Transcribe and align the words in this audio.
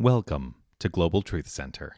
Welcome 0.00 0.56
to 0.80 0.88
Global 0.88 1.22
Truth 1.22 1.46
Center. 1.46 1.94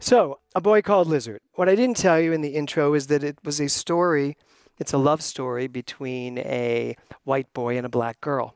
So, 0.00 0.38
A 0.54 0.60
Boy 0.60 0.82
Called 0.82 1.08
Lizard. 1.08 1.40
What 1.54 1.70
I 1.70 1.74
didn't 1.74 1.96
tell 1.96 2.20
you 2.20 2.34
in 2.34 2.42
the 2.42 2.50
intro 2.50 2.92
is 2.92 3.06
that 3.06 3.24
it 3.24 3.38
was 3.42 3.58
a 3.58 3.70
story, 3.70 4.36
it's 4.76 4.92
a 4.92 4.98
love 4.98 5.22
story 5.22 5.66
between 5.66 6.36
a 6.40 6.94
white 7.22 7.50
boy 7.54 7.78
and 7.78 7.86
a 7.86 7.88
black 7.88 8.20
girl. 8.20 8.54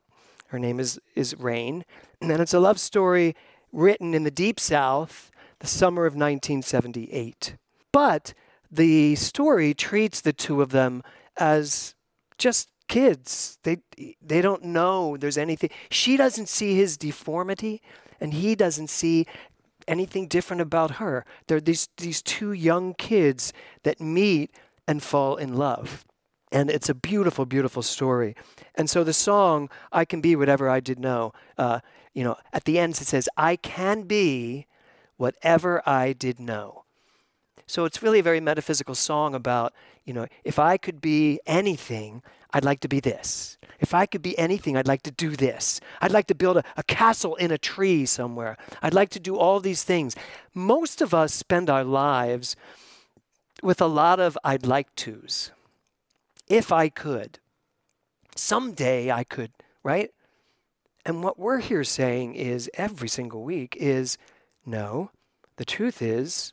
Her 0.48 0.58
name 0.58 0.80
is, 0.80 0.98
is 1.14 1.34
Rain. 1.38 1.84
And 2.20 2.32
it's 2.32 2.54
a 2.54 2.58
love 2.58 2.80
story 2.80 3.36
written 3.72 4.12
in 4.12 4.24
the 4.24 4.30
Deep 4.32 4.58
South, 4.58 5.30
the 5.60 5.68
summer 5.68 6.04
of 6.04 6.14
1978. 6.14 7.54
But 7.92 8.34
the 8.70 9.14
story 9.14 9.72
treats 9.72 10.20
the 10.20 10.32
two 10.32 10.60
of 10.60 10.70
them 10.70 11.04
as 11.36 11.94
just 12.36 12.70
kids. 12.88 13.58
They, 13.62 13.78
they 14.20 14.40
don't 14.40 14.64
know 14.64 15.16
there's 15.16 15.38
anything. 15.38 15.70
She 15.90 16.16
doesn't 16.16 16.48
see 16.48 16.74
his 16.74 16.96
deformity, 16.96 17.80
and 18.20 18.34
he 18.34 18.56
doesn't 18.56 18.90
see 18.90 19.26
anything 19.86 20.26
different 20.26 20.60
about 20.60 20.92
her. 20.92 21.24
They're 21.46 21.60
these, 21.60 21.88
these 21.98 22.20
two 22.20 22.52
young 22.52 22.94
kids 22.94 23.52
that 23.84 24.00
meet 24.00 24.50
and 24.88 25.02
fall 25.02 25.36
in 25.36 25.54
love. 25.54 26.04
And 26.50 26.70
it's 26.70 26.88
a 26.88 26.94
beautiful, 26.94 27.44
beautiful 27.44 27.82
story. 27.82 28.34
And 28.74 28.88
so 28.88 29.04
the 29.04 29.12
song, 29.12 29.68
I 29.92 30.04
Can 30.04 30.20
Be 30.20 30.34
Whatever 30.34 30.68
I 30.68 30.80
Did 30.80 30.98
Know, 30.98 31.32
uh, 31.58 31.80
you 32.14 32.24
know, 32.24 32.36
at 32.52 32.64
the 32.64 32.78
end 32.78 32.94
it 32.94 33.06
says, 33.06 33.28
I 33.36 33.56
can 33.56 34.02
be 34.02 34.66
whatever 35.16 35.86
I 35.86 36.12
did 36.12 36.40
know. 36.40 36.84
So 37.66 37.84
it's 37.84 38.02
really 38.02 38.20
a 38.20 38.22
very 38.22 38.40
metaphysical 38.40 38.94
song 38.94 39.34
about, 39.34 39.74
you 40.06 40.14
know, 40.14 40.26
if 40.42 40.58
I 40.58 40.78
could 40.78 41.02
be 41.02 41.38
anything, 41.46 42.22
I'd 42.52 42.64
like 42.64 42.80
to 42.80 42.88
be 42.88 42.98
this. 42.98 43.58
If 43.78 43.92
I 43.92 44.06
could 44.06 44.22
be 44.22 44.38
anything, 44.38 44.76
I'd 44.76 44.88
like 44.88 45.02
to 45.02 45.10
do 45.10 45.36
this. 45.36 45.80
I'd 46.00 46.12
like 46.12 46.26
to 46.28 46.34
build 46.34 46.56
a, 46.56 46.64
a, 46.78 46.82
castle 46.82 47.36
in 47.36 47.50
a 47.50 47.58
tree 47.58 48.06
somewhere. 48.06 48.56
I'd 48.82 48.94
like 48.94 49.10
to 49.10 49.20
do 49.20 49.36
all 49.36 49.60
these 49.60 49.84
things. 49.84 50.16
Most 50.54 51.02
of 51.02 51.12
us 51.12 51.34
spend 51.34 51.68
our 51.68 51.84
lives 51.84 52.56
with 53.62 53.82
a 53.82 53.86
lot 53.86 54.18
of 54.18 54.38
I'd 54.42 54.66
like 54.66 54.94
to's. 54.94 55.52
If 56.48 56.72
I 56.72 56.88
could. 56.88 57.38
Someday 58.36 59.10
I 59.10 59.24
could, 59.24 59.52
right? 59.82 60.10
And 61.04 61.22
what 61.22 61.38
we're 61.38 61.60
here 61.60 61.84
saying 61.84 62.34
is 62.34 62.70
every 62.74 63.08
single 63.08 63.42
week 63.42 63.76
is 63.78 64.18
no, 64.64 65.10
the 65.56 65.64
truth 65.64 66.02
is, 66.02 66.52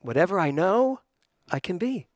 whatever 0.00 0.40
I 0.40 0.50
know, 0.50 1.00
I 1.50 1.60
can 1.60 1.78
be. 1.78 2.06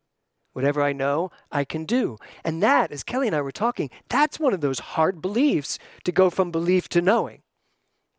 Whatever 0.53 0.83
I 0.83 0.93
know, 0.93 1.31
I 1.51 1.65
can 1.65 1.85
do. 1.85 2.17
And 2.45 2.63
that, 2.63 2.93
as 2.93 3.03
Kelly 3.03 3.27
and 3.27 3.35
I 3.35 3.43
were 3.43 3.53
talking, 3.53 3.91
that's 4.09 4.39
one 4.39 4.55
of 4.55 4.61
those 4.61 4.79
hard 4.79 5.21
beliefs 5.21 5.79
to 6.05 6.13
go 6.13 6.31
from 6.31 6.53
belief 6.53 6.89
to 6.91 7.03
knowing. 7.03 7.43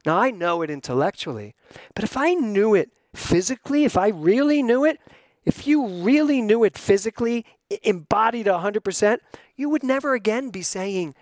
Now, 0.06 0.20
I 0.20 0.32
know 0.32 0.62
it 0.62 0.70
intellectually, 0.70 1.56
but 1.94 2.04
if 2.04 2.18
I 2.18 2.34
knew 2.34 2.76
it 2.76 2.92
physically, 3.16 3.86
if 3.86 3.98
I 3.98 4.10
really 4.10 4.62
knew 4.62 4.84
it, 4.84 5.00
if 5.46 5.66
you 5.66 5.88
really 5.88 6.42
knew 6.42 6.64
it 6.64 6.78
physically, 6.78 7.46
embodied 7.84 8.46
100%, 8.46 9.18
you 9.56 9.70
would 9.70 9.84
never 9.84 10.14
again 10.14 10.50
be 10.50 10.62
saying, 10.62 11.16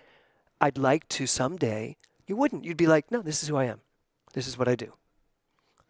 I'd 0.60 0.78
like 0.78 1.08
to 1.10 1.26
someday. 1.26 1.96
You 2.26 2.36
wouldn't. 2.36 2.64
You'd 2.64 2.76
be 2.76 2.86
like, 2.86 3.10
no, 3.10 3.22
this 3.22 3.42
is 3.42 3.48
who 3.48 3.56
I 3.56 3.64
am. 3.64 3.80
This 4.32 4.48
is 4.48 4.58
what 4.58 4.68
I 4.68 4.74
do. 4.74 4.94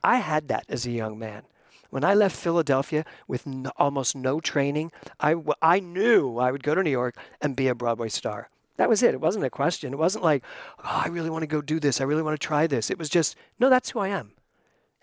I 0.02 0.16
had 0.16 0.48
that 0.48 0.64
as 0.68 0.86
a 0.86 0.90
young 0.90 1.18
man. 1.18 1.42
When 1.90 2.04
I 2.04 2.14
left 2.14 2.36
Philadelphia 2.36 3.04
with 3.28 3.46
no, 3.46 3.70
almost 3.76 4.16
no 4.16 4.40
training, 4.40 4.90
I, 5.20 5.36
I 5.62 5.78
knew 5.78 6.38
I 6.38 6.50
would 6.50 6.64
go 6.64 6.74
to 6.74 6.82
New 6.82 6.90
York 6.90 7.16
and 7.40 7.54
be 7.54 7.68
a 7.68 7.74
Broadway 7.74 8.08
star. 8.08 8.50
That 8.76 8.88
was 8.88 9.02
it. 9.02 9.14
It 9.14 9.20
wasn't 9.20 9.44
a 9.44 9.50
question. 9.50 9.92
It 9.92 9.98
wasn't 9.98 10.24
like, 10.24 10.42
oh, 10.80 11.02
I 11.04 11.08
really 11.08 11.30
want 11.30 11.42
to 11.42 11.46
go 11.46 11.62
do 11.62 11.78
this. 11.78 12.00
I 12.00 12.04
really 12.04 12.22
want 12.22 12.38
to 12.38 12.46
try 12.46 12.66
this. 12.66 12.90
It 12.90 12.98
was 12.98 13.08
just, 13.08 13.36
no, 13.60 13.70
that's 13.70 13.90
who 13.90 14.00
I 14.00 14.08
am. 14.08 14.32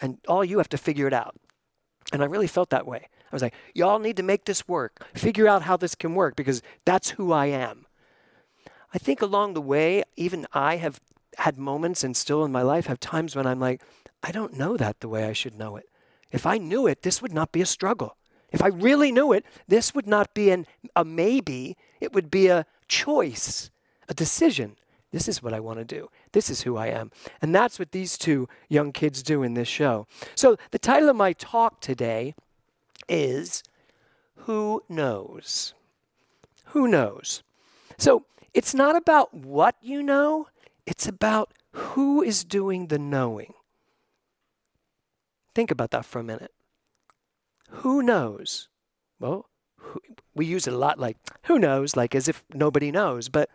And 0.01 0.18
all 0.28 0.44
you 0.44 0.57
have 0.57 0.69
to 0.69 0.78
figure 0.78 1.07
it 1.07 1.13
out. 1.13 1.35
And 2.11 2.22
I 2.22 2.25
really 2.25 2.47
felt 2.47 2.69
that 2.72 2.85
way. 2.85 3.07
I 3.31 3.35
was 3.35 3.41
like, 3.41 3.53
y'all 3.73 3.99
need 3.99 4.17
to 4.17 4.23
make 4.23 4.45
this 4.45 4.67
work. 4.67 5.05
Figure 5.13 5.47
out 5.47 5.61
how 5.63 5.77
this 5.77 5.95
can 5.95 6.16
work 6.16 6.35
because 6.35 6.61
that's 6.85 7.11
who 7.11 7.31
I 7.31 7.45
am. 7.47 7.85
I 8.94 8.97
think 8.97 9.22
along 9.22 9.53
the 9.53 9.61
way, 9.61 10.03
even 10.17 10.45
I 10.51 10.75
have 10.77 11.00
had 11.38 11.57
moments 11.57 12.03
and 12.03 12.16
still 12.16 12.44
in 12.44 12.51
my 12.51 12.61
life 12.61 12.88
have 12.88 13.00
times 13.00 13.35
when 13.35 13.47
I'm 13.47 13.59
like, 13.59 13.81
I 14.21 14.31
don't 14.31 14.57
know 14.57 14.75
that 14.75 15.00
the 15.00 15.07
way 15.07 15.25
I 15.25 15.33
should 15.33 15.57
know 15.57 15.77
it. 15.77 15.88
If 16.31 16.45
I 16.45 16.57
knew 16.57 16.88
it, 16.88 17.03
this 17.03 17.21
would 17.21 17.33
not 17.33 17.51
be 17.51 17.61
a 17.61 17.66
struggle. 17.66 18.17
If 18.51 18.61
I 18.61 18.67
really 18.67 19.11
knew 19.11 19.31
it, 19.31 19.45
this 19.67 19.95
would 19.95 20.07
not 20.07 20.33
be 20.33 20.50
an, 20.50 20.66
a 20.95 21.05
maybe. 21.05 21.77
It 22.01 22.13
would 22.13 22.29
be 22.29 22.47
a 22.47 22.66
choice, 22.88 23.71
a 24.09 24.13
decision. 24.13 24.75
This 25.11 25.27
is 25.27 25.44
what 25.44 25.53
I 25.53 25.59
want 25.59 25.79
to 25.79 25.85
do. 25.85 26.09
This 26.31 26.49
is 26.49 26.61
who 26.61 26.77
I 26.77 26.88
am. 26.88 27.11
And 27.41 27.53
that's 27.53 27.77
what 27.77 27.91
these 27.91 28.17
two 28.17 28.47
young 28.69 28.91
kids 28.91 29.22
do 29.22 29.44
in 29.44 29.53
this 29.53 29.67
show. 29.67 30.07
So, 30.35 30.57
the 30.72 30.79
title 30.79 31.09
of 31.09 31.16
my 31.16 31.33
talk 31.33 31.81
today 31.81 32.33
is 33.09 33.63
Who 34.35 34.83
Knows? 34.88 35.73
Who 36.67 36.88
knows? 36.88 37.44
So, 37.97 38.25
it's 38.53 38.73
not 38.73 38.95
about 38.95 39.33
what 39.33 39.75
you 39.81 40.01
know, 40.01 40.47
it's 40.85 41.07
about 41.07 41.53
who 41.73 42.21
is 42.21 42.44
doing 42.44 42.88
the 42.88 43.00
knowing. 43.00 43.53
Think 45.53 45.71
about 45.71 45.91
that 45.91 46.05
for 46.05 46.19
a 46.19 46.23
minute. 46.23 46.51
Who 47.69 48.01
knows? 48.01 48.69
Well, 49.19 49.50
who, 49.77 50.01
we 50.33 50.45
use 50.45 50.67
it 50.67 50.73
a 50.73 50.77
lot 50.77 51.00
like, 51.00 51.17
who 51.44 51.59
knows, 51.59 51.95
like 51.95 52.16
as 52.16 52.27
if 52.27 52.44
nobody 52.53 52.91
knows, 52.91 53.29
but 53.29 53.50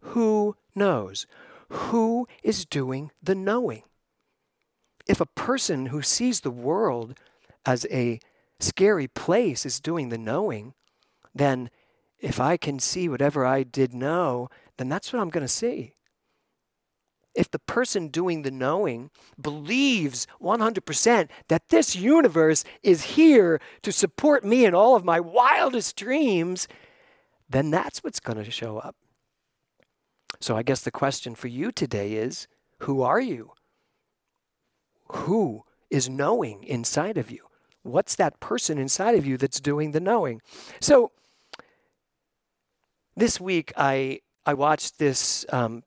who 0.00 0.56
knows? 0.76 1.26
Who 1.68 2.28
is 2.42 2.64
doing 2.64 3.10
the 3.22 3.34
knowing? 3.34 3.82
If 5.08 5.20
a 5.20 5.26
person 5.26 5.86
who 5.86 6.02
sees 6.02 6.40
the 6.40 6.50
world 6.50 7.18
as 7.64 7.86
a 7.90 8.20
scary 8.60 9.08
place 9.08 9.66
is 9.66 9.80
doing 9.80 10.08
the 10.08 10.18
knowing, 10.18 10.74
then 11.34 11.70
if 12.18 12.40
I 12.40 12.56
can 12.56 12.78
see 12.78 13.08
whatever 13.08 13.44
I 13.44 13.62
did 13.62 13.92
know, 13.92 14.48
then 14.78 14.88
that's 14.88 15.12
what 15.12 15.20
I'm 15.20 15.30
going 15.30 15.44
to 15.44 15.48
see 15.48 15.96
if 17.36 17.50
the 17.50 17.58
person 17.58 18.08
doing 18.08 18.42
the 18.42 18.50
knowing 18.50 19.10
believes 19.40 20.26
100% 20.40 21.28
that 21.48 21.68
this 21.68 21.94
universe 21.94 22.64
is 22.82 23.02
here 23.02 23.60
to 23.82 23.92
support 23.92 24.44
me 24.44 24.64
in 24.64 24.74
all 24.74 24.96
of 24.96 25.04
my 25.04 25.20
wildest 25.20 25.96
dreams, 25.96 26.66
then 27.48 27.70
that's 27.70 28.02
what's 28.02 28.20
going 28.20 28.42
to 28.42 28.50
show 28.50 28.78
up. 28.78 28.96
So 30.40 30.56
I 30.56 30.62
guess 30.62 30.80
the 30.80 30.90
question 30.90 31.34
for 31.34 31.48
you 31.48 31.72
today 31.72 32.14
is 32.14 32.46
who 32.80 33.02
are 33.02 33.20
you? 33.20 33.52
Who 35.08 35.64
is 35.90 36.08
knowing 36.08 36.64
inside 36.64 37.16
of 37.16 37.30
you? 37.30 37.46
What's 37.82 38.16
that 38.16 38.40
person 38.40 38.78
inside 38.78 39.14
of 39.14 39.24
you 39.24 39.36
that's 39.36 39.60
doing 39.60 39.92
the 39.92 40.00
knowing? 40.00 40.42
So 40.80 41.12
this 43.16 43.40
week 43.40 43.72
I 43.76 44.20
I 44.44 44.54
watched 44.54 44.98
this 44.98 45.44
um, 45.50 45.82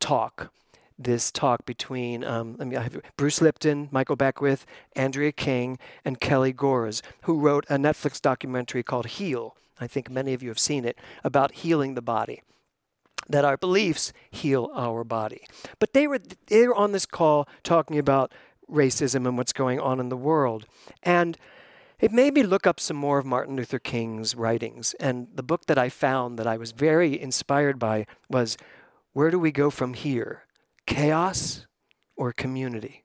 talk, 0.00 0.52
this 0.98 1.30
talk 1.30 1.66
between 1.66 2.24
um, 2.24 2.56
let 2.58 2.68
me, 2.68 3.00
Bruce 3.16 3.40
Lipton, 3.40 3.88
Michael 3.90 4.16
Beckwith, 4.16 4.64
Andrea 4.94 5.32
King, 5.32 5.78
and 6.04 6.20
Kelly 6.20 6.52
Gores, 6.52 7.02
who 7.22 7.38
wrote 7.38 7.66
a 7.68 7.76
Netflix 7.76 8.20
documentary 8.20 8.82
called 8.82 9.06
Heal. 9.06 9.56
I 9.78 9.86
think 9.86 10.10
many 10.10 10.32
of 10.32 10.42
you 10.42 10.48
have 10.48 10.58
seen 10.58 10.84
it 10.84 10.98
about 11.22 11.52
healing 11.52 11.94
the 11.94 12.02
body. 12.02 12.42
That 13.28 13.44
our 13.44 13.56
beliefs 13.56 14.12
heal 14.30 14.70
our 14.74 15.04
body. 15.04 15.46
But 15.78 15.92
they 15.92 16.06
were 16.06 16.20
they 16.46 16.66
were 16.66 16.74
on 16.74 16.92
this 16.92 17.06
call 17.06 17.48
talking 17.62 17.98
about 17.98 18.32
racism 18.70 19.26
and 19.26 19.36
what's 19.36 19.52
going 19.52 19.80
on 19.80 20.00
in 20.00 20.08
the 20.08 20.16
world. 20.16 20.66
And 21.02 21.38
it 21.98 22.12
made 22.12 22.34
me 22.34 22.42
look 22.42 22.66
up 22.66 22.78
some 22.78 22.96
more 22.96 23.18
of 23.18 23.24
Martin 23.24 23.56
Luther 23.56 23.78
King's 23.78 24.34
writings. 24.34 24.94
And 25.00 25.28
the 25.34 25.42
book 25.42 25.66
that 25.66 25.78
I 25.78 25.88
found 25.88 26.38
that 26.38 26.46
I 26.46 26.56
was 26.56 26.72
very 26.72 27.18
inspired 27.20 27.78
by 27.78 28.06
was 28.28 28.56
where 29.12 29.30
do 29.30 29.38
we 29.38 29.50
go 29.50 29.70
from 29.70 29.94
here? 29.94 30.44
Chaos 30.86 31.66
or 32.16 32.32
community? 32.32 33.02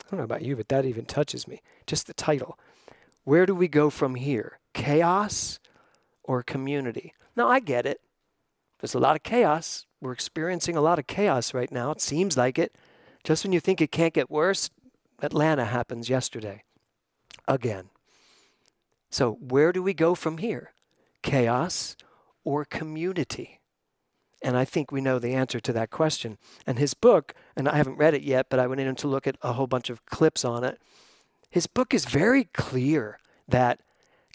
I 0.00 0.10
don't 0.10 0.18
know 0.18 0.24
about 0.24 0.42
you, 0.42 0.54
but 0.54 0.68
that 0.68 0.84
even 0.84 1.06
touches 1.06 1.48
me. 1.48 1.60
Just 1.86 2.06
the 2.06 2.14
title. 2.14 2.58
Where 3.24 3.46
do 3.46 3.54
we 3.54 3.68
go 3.68 3.90
from 3.90 4.14
here? 4.14 4.60
Chaos 4.74 5.58
or 6.22 6.42
community? 6.42 7.14
Now, 7.36 7.48
I 7.48 7.60
get 7.60 7.86
it. 7.86 8.00
There's 8.80 8.94
a 8.94 8.98
lot 8.98 9.16
of 9.16 9.22
chaos. 9.22 9.86
We're 10.00 10.12
experiencing 10.12 10.76
a 10.76 10.80
lot 10.80 10.98
of 10.98 11.06
chaos 11.06 11.54
right 11.54 11.70
now. 11.72 11.90
It 11.90 12.00
seems 12.00 12.36
like 12.36 12.58
it. 12.58 12.76
Just 13.24 13.44
when 13.44 13.52
you 13.52 13.60
think 13.60 13.80
it 13.80 13.90
can't 13.90 14.12
get 14.12 14.30
worse, 14.30 14.70
Atlanta 15.22 15.64
happens 15.64 16.08
yesterday. 16.08 16.62
Again. 17.48 17.90
So, 19.10 19.38
where 19.40 19.72
do 19.72 19.82
we 19.82 19.94
go 19.94 20.14
from 20.14 20.38
here? 20.38 20.72
Chaos 21.22 21.96
or 22.44 22.64
community? 22.64 23.60
And 24.42 24.58
I 24.58 24.66
think 24.66 24.92
we 24.92 25.00
know 25.00 25.18
the 25.18 25.32
answer 25.32 25.58
to 25.60 25.72
that 25.72 25.90
question. 25.90 26.36
And 26.66 26.78
his 26.78 26.92
book, 26.92 27.32
and 27.56 27.66
I 27.66 27.76
haven't 27.76 27.96
read 27.96 28.12
it 28.12 28.22
yet, 28.22 28.48
but 28.50 28.58
I 28.58 28.66
went 28.66 28.82
in 28.82 28.94
to 28.96 29.08
look 29.08 29.26
at 29.26 29.38
a 29.40 29.54
whole 29.54 29.66
bunch 29.66 29.88
of 29.88 30.04
clips 30.04 30.44
on 30.44 30.64
it. 30.64 30.78
His 31.48 31.66
book 31.66 31.94
is 31.94 32.04
very 32.04 32.44
clear 32.44 33.18
that 33.48 33.80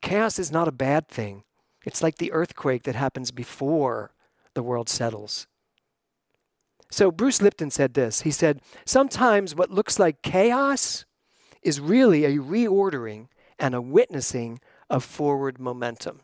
chaos 0.02 0.40
is 0.40 0.52
not 0.52 0.68
a 0.68 0.72
bad 0.72 1.08
thing. 1.08 1.44
It's 1.86 2.04
like 2.04 2.18
the 2.18 2.32
earthquake 2.32 2.84
that 2.84 2.96
happens 2.96 3.32
before 3.32 4.12
the 4.54 4.64
world 4.64 4.90
settles. 4.90 5.48
So 6.92 7.12
Bruce 7.12 7.42
Lipton 7.42 7.70
said 7.70 7.94
this. 7.94 8.22
He 8.22 8.32
said, 8.32 8.62
Sometimes 8.86 9.56
what 9.56 9.70
looks 9.70 10.00
like 10.00 10.22
chaos 10.22 11.06
is 11.62 11.80
really 11.80 12.26
a 12.26 12.38
reordering 12.38 13.28
and 13.60 13.76
a 13.76 13.82
witnessing 13.82 14.60
of 14.90 15.04
forward 15.04 15.60
momentum. 15.60 16.22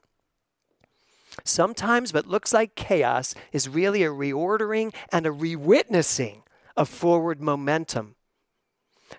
Sometimes 1.44 2.14
what 2.14 2.28
looks 2.28 2.54
like 2.54 2.76
chaos 2.76 3.36
is 3.52 3.68
really 3.68 4.04
a 4.04 4.10
reordering 4.10 4.94
and 5.12 5.26
a 5.26 5.32
rewitnessing 5.32 6.44
of 6.78 6.90
forward 6.90 7.42
momentum. 7.42 8.16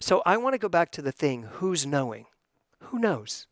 So 0.01 0.23
I 0.27 0.37
want 0.37 0.55
to 0.55 0.59
go 0.59 0.69
back 0.69 0.91
to 0.93 1.03
the 1.03 1.13
thing 1.13 1.45
who's 1.45 1.87
knowing? 1.87 2.27
Who 2.85 2.99
knows? 2.99 3.47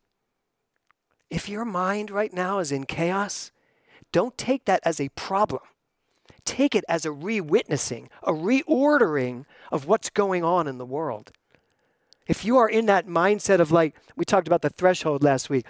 If 1.29 1.49
your 1.49 1.65
mind 1.65 2.11
right 2.11 2.33
now 2.33 2.59
is 2.59 2.71
in 2.71 2.85
chaos, 2.85 3.51
don't 4.11 4.37
take 4.37 4.65
that 4.65 4.81
as 4.83 4.99
a 4.99 5.09
problem. 5.09 5.61
Take 6.45 6.75
it 6.75 6.85
as 6.87 7.05
a 7.05 7.11
re-witnessing, 7.11 8.09
a 8.23 8.31
reordering 8.31 9.45
of 9.71 9.87
what's 9.87 10.09
going 10.09 10.43
on 10.43 10.67
in 10.67 10.77
the 10.77 10.85
world. 10.85 11.31
If 12.27 12.45
you 12.45 12.57
are 12.57 12.69
in 12.69 12.85
that 12.85 13.07
mindset 13.07 13.59
of 13.59 13.71
like, 13.71 13.95
we 14.15 14.25
talked 14.25 14.47
about 14.47 14.61
the 14.61 14.69
threshold 14.69 15.23
last 15.23 15.49
week, 15.49 15.65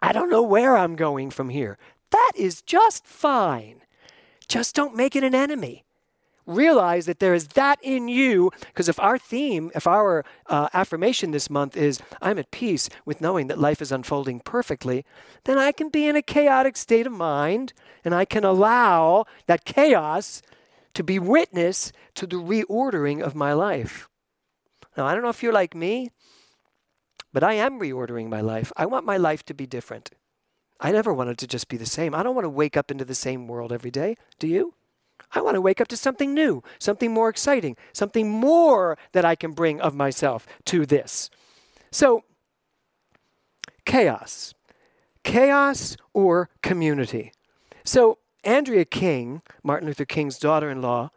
I 0.00 0.12
don't 0.12 0.30
know 0.30 0.42
where 0.42 0.76
I'm 0.76 0.96
going 0.96 1.30
from 1.30 1.48
here. 1.48 1.78
That 2.10 2.32
is 2.36 2.62
just 2.62 3.06
fine. 3.06 3.82
Just 4.46 4.74
don't 4.74 4.96
make 4.96 5.16
it 5.16 5.24
an 5.24 5.34
enemy. 5.34 5.84
Realize 6.48 7.04
that 7.04 7.18
there 7.18 7.34
is 7.34 7.48
that 7.48 7.78
in 7.82 8.08
you, 8.08 8.50
because 8.68 8.88
if 8.88 8.98
our 8.98 9.18
theme, 9.18 9.70
if 9.74 9.86
our 9.86 10.24
uh, 10.46 10.70
affirmation 10.72 11.30
this 11.30 11.50
month 11.50 11.76
is, 11.76 12.00
I'm 12.22 12.38
at 12.38 12.50
peace 12.50 12.88
with 13.04 13.20
knowing 13.20 13.48
that 13.48 13.58
life 13.58 13.82
is 13.82 13.92
unfolding 13.92 14.40
perfectly, 14.40 15.04
then 15.44 15.58
I 15.58 15.72
can 15.72 15.90
be 15.90 16.06
in 16.06 16.16
a 16.16 16.22
chaotic 16.22 16.78
state 16.78 17.06
of 17.06 17.12
mind 17.12 17.74
and 18.02 18.14
I 18.14 18.24
can 18.24 18.44
allow 18.44 19.26
that 19.46 19.66
chaos 19.66 20.40
to 20.94 21.04
be 21.04 21.18
witness 21.18 21.92
to 22.14 22.26
the 22.26 22.36
reordering 22.36 23.22
of 23.22 23.34
my 23.34 23.52
life. 23.52 24.08
Now, 24.96 25.04
I 25.04 25.12
don't 25.12 25.22
know 25.22 25.28
if 25.28 25.42
you're 25.42 25.52
like 25.52 25.74
me, 25.74 26.08
but 27.30 27.44
I 27.44 27.52
am 27.52 27.78
reordering 27.78 28.30
my 28.30 28.40
life. 28.40 28.72
I 28.74 28.86
want 28.86 29.04
my 29.04 29.18
life 29.18 29.44
to 29.44 29.54
be 29.54 29.66
different. 29.66 30.12
I 30.80 30.92
never 30.92 31.12
wanted 31.12 31.36
to 31.38 31.46
just 31.46 31.68
be 31.68 31.76
the 31.76 31.84
same. 31.84 32.14
I 32.14 32.22
don't 32.22 32.34
want 32.34 32.46
to 32.46 32.50
wake 32.50 32.76
up 32.78 32.90
into 32.90 33.04
the 33.04 33.14
same 33.14 33.48
world 33.48 33.70
every 33.70 33.90
day. 33.90 34.16
Do 34.38 34.46
you? 34.46 34.72
I 35.32 35.40
want 35.40 35.54
to 35.54 35.60
wake 35.60 35.80
up 35.80 35.88
to 35.88 35.96
something 35.96 36.32
new, 36.32 36.62
something 36.78 37.12
more 37.12 37.28
exciting, 37.28 37.76
something 37.92 38.30
more 38.30 38.96
that 39.12 39.24
I 39.24 39.34
can 39.34 39.52
bring 39.52 39.80
of 39.80 39.94
myself 39.94 40.46
to 40.66 40.86
this. 40.86 41.30
So, 41.90 42.24
chaos. 43.84 44.54
Chaos 45.24 45.96
or 46.14 46.48
community. 46.62 47.32
So, 47.84 48.18
Andrea 48.44 48.84
King, 48.84 49.42
Martin 49.62 49.88
Luther 49.88 50.04
King's 50.04 50.38
daughter 50.38 50.70
in 50.70 50.80
law, 50.80 51.10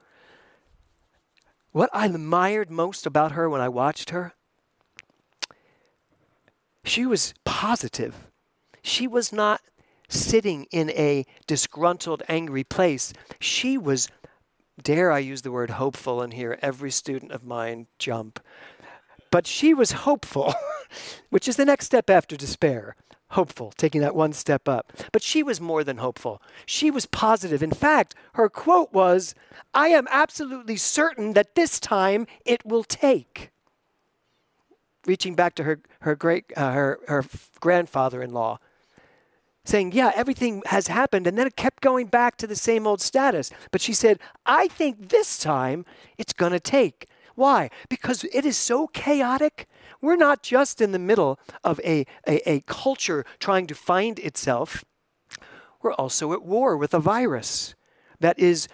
what 1.72 1.90
I 1.94 2.06
admired 2.06 2.70
most 2.70 3.06
about 3.06 3.32
her 3.32 3.50
when 3.50 3.62
I 3.62 3.70
watched 3.70 4.10
her, 4.10 4.34
she 6.84 7.06
was 7.06 7.34
positive 7.46 8.32
she 8.82 9.08
was 9.08 9.32
not 9.32 9.62
sitting 10.12 10.66
in 10.72 10.90
a 10.92 11.26
disgruntled, 11.48 12.24
angry 12.28 12.64
place. 12.64 13.14
She 13.40 13.78
was, 13.78 14.10
dare 14.82 15.12
I 15.12 15.20
use 15.20 15.42
the 15.42 15.52
word 15.52 15.72
hopeful 15.72 16.22
and 16.22 16.34
hear 16.34 16.60
every 16.62 16.92
student 16.92 17.32
of 17.32 17.44
mine 17.44 17.88
jump. 17.98 18.40
But 19.32 19.48
she 19.48 19.74
was 19.74 19.92
hopeful, 19.92 20.54
which 21.30 21.48
is 21.48 21.56
the 21.56 21.66
next 21.66 21.86
step 21.86 22.10
after 22.10 22.36
despair. 22.36 22.96
Hopeful, 23.30 23.72
taking 23.78 24.02
that 24.02 24.14
one 24.14 24.34
step 24.34 24.68
up. 24.68 24.92
But 25.14 25.24
she 25.24 25.42
was 25.42 25.62
more 25.62 25.86
than 25.86 25.98
hopeful. 25.98 26.42
She 26.66 26.92
was 26.92 27.06
positive. 27.06 27.64
In 27.64 27.72
fact, 27.72 28.14
her 28.34 28.50
quote 28.50 28.92
was, 28.92 29.34
I 29.74 29.88
am 29.88 30.06
absolutely 30.12 30.76
certain 30.76 31.32
that 31.34 31.56
this 31.56 31.80
time 31.80 32.28
it 32.46 32.66
will 32.66 32.84
take 32.84 33.52
reaching 35.08 35.34
back 35.34 35.56
to 35.56 35.64
her 35.64 35.82
her 36.02 36.16
great 36.16 36.46
uh, 36.56 36.72
her 36.74 37.00
her 37.08 37.26
grandfather-in-law 37.60 38.60
saying, 39.64 39.92
Yeah, 39.94 40.12
everything 40.16 40.62
has 40.68 40.88
happened. 40.88 41.28
And 41.28 41.38
then 41.38 41.48
it 41.48 41.56
kept 41.56 41.82
going 41.82 42.08
back 42.08 42.38
to 42.38 42.48
the 42.48 42.56
same 42.56 42.88
old 42.88 43.02
status. 43.02 43.52
But 43.72 43.82
she 43.82 43.94
said, 43.94 44.20
I 44.46 44.68
think 44.68 45.10
this 45.10 45.38
time 45.38 45.86
it's 46.18 46.34
going 46.34 46.52
to 46.52 46.60
take. 46.60 47.08
Why? 47.36 47.70
Because 47.90 48.26
it 48.26 48.46
is 48.46 48.58
so 48.58 48.88
chaotic. 48.88 49.68
We're 50.02 50.16
not 50.16 50.44
just 50.44 50.82
in 50.82 50.92
the 50.92 51.00
middle 51.00 51.40
of 51.64 51.80
a, 51.82 52.06
a, 52.28 52.50
a 52.50 52.60
culture 52.62 53.26
trying 53.40 53.68
to 53.68 53.76
find 53.76 54.20
itself, 54.20 54.84
we're 55.82 55.94
also 55.94 56.34
at 56.34 56.44
war 56.44 56.78
with 56.78 56.94
a 56.94 57.00
virus 57.00 57.76
that 58.20 58.38
is 58.38 58.68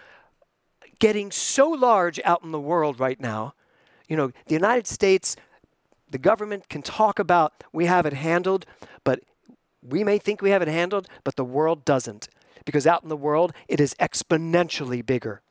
getting 0.99 1.31
so 1.31 1.69
large 1.69 2.19
out 2.25 2.43
in 2.43 2.51
the 2.51 2.59
world 2.59 2.99
right 2.99 3.19
now. 3.19 3.53
You 4.07 4.17
know, 4.17 4.27
the 4.47 4.53
United 4.53 4.87
States, 4.87 5.35
the 6.09 6.17
government 6.17 6.69
can 6.69 6.81
talk 6.81 7.19
about 7.19 7.63
we 7.71 7.85
have 7.85 8.05
it 8.05 8.13
handled, 8.13 8.65
but 9.03 9.21
we 9.87 10.03
may 10.03 10.17
think 10.17 10.41
we 10.41 10.49
have 10.51 10.61
it 10.61 10.67
handled, 10.67 11.07
but 11.23 11.35
the 11.35 11.45
world 11.45 11.85
doesn't. 11.85 12.29
Because 12.65 12.85
out 12.85 13.03
in 13.03 13.09
the 13.09 13.17
world, 13.17 13.53
it 13.67 13.79
is 13.79 13.95
exponentially 13.95 15.05
bigger. 15.05 15.41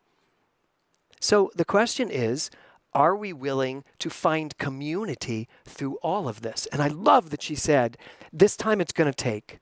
So 1.20 1.50
the 1.54 1.64
question 1.64 2.10
is 2.10 2.50
are 2.92 3.14
we 3.14 3.32
willing 3.32 3.84
to 3.98 4.08
find 4.08 4.56
community 4.56 5.48
through 5.66 5.96
all 5.96 6.28
of 6.28 6.40
this? 6.40 6.66
And 6.72 6.80
I 6.80 6.88
love 6.88 7.28
that 7.28 7.42
she 7.42 7.54
said, 7.54 7.98
this 8.32 8.56
time 8.56 8.80
it's 8.80 8.92
going 8.92 9.10
to 9.10 9.14
take. 9.14 9.58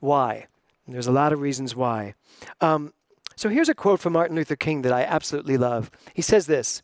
Why? 0.00 0.46
And 0.84 0.94
there's 0.94 1.06
a 1.06 1.12
lot 1.12 1.32
of 1.32 1.40
reasons 1.40 1.76
why. 1.76 2.14
Um, 2.60 2.92
so 3.36 3.48
here's 3.48 3.68
a 3.68 3.74
quote 3.74 4.00
from 4.00 4.14
Martin 4.14 4.34
Luther 4.34 4.56
King 4.56 4.82
that 4.82 4.92
I 4.92 5.04
absolutely 5.04 5.56
love. 5.56 5.90
He 6.14 6.22
says 6.22 6.46
this 6.46 6.82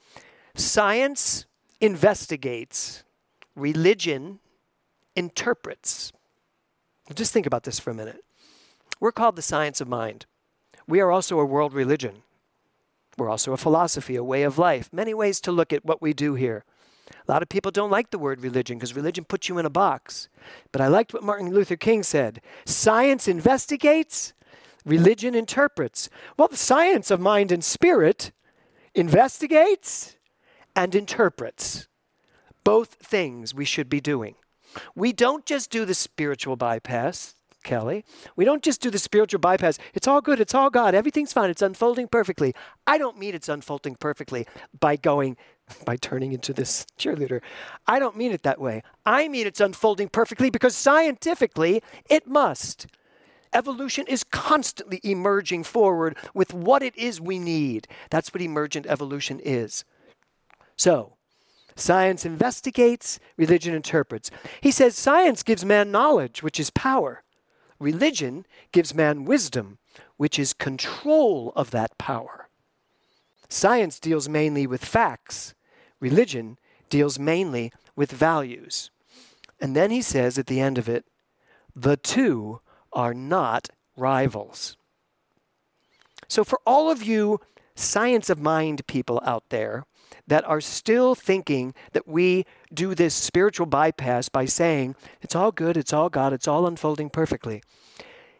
Science 0.54 1.46
investigates, 1.80 3.02
religion 3.56 4.38
interprets. 5.16 6.12
Just 7.12 7.32
think 7.32 7.46
about 7.46 7.64
this 7.64 7.78
for 7.78 7.90
a 7.90 7.94
minute. 7.94 8.24
We're 9.00 9.12
called 9.12 9.36
the 9.36 9.42
science 9.42 9.80
of 9.80 9.88
mind. 9.88 10.26
We 10.86 11.00
are 11.00 11.10
also 11.10 11.38
a 11.38 11.44
world 11.44 11.74
religion. 11.74 12.22
We're 13.18 13.30
also 13.30 13.52
a 13.52 13.58
philosophy, 13.58 14.16
a 14.16 14.24
way 14.24 14.42
of 14.42 14.58
life, 14.58 14.88
many 14.92 15.14
ways 15.14 15.40
to 15.42 15.52
look 15.52 15.72
at 15.72 15.84
what 15.84 16.02
we 16.02 16.12
do 16.12 16.34
here. 16.34 16.64
A 17.26 17.30
lot 17.30 17.42
of 17.42 17.48
people 17.48 17.70
don't 17.70 17.90
like 17.90 18.10
the 18.10 18.18
word 18.18 18.40
religion 18.40 18.78
because 18.78 18.96
religion 18.96 19.24
puts 19.24 19.48
you 19.48 19.58
in 19.58 19.66
a 19.66 19.70
box. 19.70 20.28
But 20.72 20.80
I 20.80 20.88
liked 20.88 21.12
what 21.12 21.22
Martin 21.22 21.52
Luther 21.52 21.76
King 21.76 22.02
said 22.02 22.40
science 22.64 23.28
investigates, 23.28 24.32
religion 24.84 25.34
interprets. 25.34 26.08
Well, 26.36 26.48
the 26.48 26.56
science 26.56 27.10
of 27.10 27.20
mind 27.20 27.52
and 27.52 27.62
spirit 27.62 28.32
investigates 28.94 30.16
and 30.74 30.94
interprets. 30.94 31.88
Both 32.64 32.94
things 32.94 33.54
we 33.54 33.66
should 33.66 33.90
be 33.90 34.00
doing. 34.00 34.36
We 34.94 35.12
don't 35.12 35.44
just 35.46 35.70
do 35.70 35.84
the 35.84 35.94
spiritual 35.94 36.56
bypass, 36.56 37.34
Kelly. 37.64 38.04
We 38.36 38.44
don't 38.44 38.62
just 38.62 38.80
do 38.80 38.90
the 38.90 38.98
spiritual 38.98 39.40
bypass. 39.40 39.78
It's 39.94 40.06
all 40.06 40.20
good. 40.20 40.40
It's 40.40 40.54
all 40.54 40.70
God. 40.70 40.94
Everything's 40.94 41.32
fine. 41.32 41.50
It's 41.50 41.62
unfolding 41.62 42.08
perfectly. 42.08 42.54
I 42.86 42.98
don't 42.98 43.18
mean 43.18 43.34
it's 43.34 43.48
unfolding 43.48 43.96
perfectly 43.96 44.46
by 44.78 44.96
going, 44.96 45.36
by 45.84 45.96
turning 45.96 46.32
into 46.32 46.52
this 46.52 46.86
cheerleader. 46.98 47.40
I 47.86 47.98
don't 47.98 48.16
mean 48.16 48.32
it 48.32 48.42
that 48.42 48.60
way. 48.60 48.82
I 49.04 49.28
mean 49.28 49.46
it's 49.46 49.60
unfolding 49.60 50.08
perfectly 50.08 50.50
because 50.50 50.76
scientifically 50.76 51.82
it 52.08 52.26
must. 52.26 52.86
Evolution 53.52 54.04
is 54.08 54.24
constantly 54.24 55.00
emerging 55.04 55.62
forward 55.62 56.16
with 56.34 56.52
what 56.52 56.82
it 56.82 56.96
is 56.96 57.20
we 57.20 57.38
need. 57.38 57.86
That's 58.10 58.34
what 58.34 58.42
emergent 58.42 58.84
evolution 58.86 59.38
is. 59.38 59.84
So, 60.76 61.14
Science 61.76 62.24
investigates, 62.24 63.18
religion 63.36 63.74
interprets. 63.74 64.30
He 64.60 64.70
says 64.70 64.96
science 64.96 65.42
gives 65.42 65.64
man 65.64 65.90
knowledge, 65.90 66.42
which 66.42 66.60
is 66.60 66.70
power. 66.70 67.22
Religion 67.78 68.46
gives 68.72 68.94
man 68.94 69.24
wisdom, 69.24 69.78
which 70.16 70.38
is 70.38 70.52
control 70.52 71.52
of 71.56 71.70
that 71.72 71.96
power. 71.98 72.48
Science 73.48 73.98
deals 73.98 74.28
mainly 74.28 74.66
with 74.66 74.84
facts. 74.84 75.54
Religion 76.00 76.58
deals 76.88 77.18
mainly 77.18 77.72
with 77.96 78.10
values. 78.10 78.90
And 79.60 79.74
then 79.74 79.90
he 79.90 80.02
says 80.02 80.38
at 80.38 80.46
the 80.46 80.60
end 80.60 80.78
of 80.78 80.88
it, 80.88 81.04
the 81.74 81.96
two 81.96 82.60
are 82.92 83.14
not 83.14 83.68
rivals. 83.96 84.76
So, 86.28 86.44
for 86.44 86.60
all 86.66 86.90
of 86.90 87.02
you 87.02 87.40
science 87.74 88.30
of 88.30 88.40
mind 88.40 88.86
people 88.86 89.20
out 89.24 89.44
there, 89.50 89.84
that 90.26 90.44
are 90.44 90.60
still 90.60 91.14
thinking 91.14 91.74
that 91.92 92.06
we 92.06 92.44
do 92.72 92.94
this 92.94 93.14
spiritual 93.14 93.66
bypass 93.66 94.28
by 94.28 94.44
saying, 94.44 94.96
it's 95.22 95.34
all 95.34 95.52
good, 95.52 95.76
it's 95.76 95.92
all 95.92 96.08
God, 96.08 96.32
it's 96.32 96.48
all 96.48 96.66
unfolding 96.66 97.10
perfectly. 97.10 97.62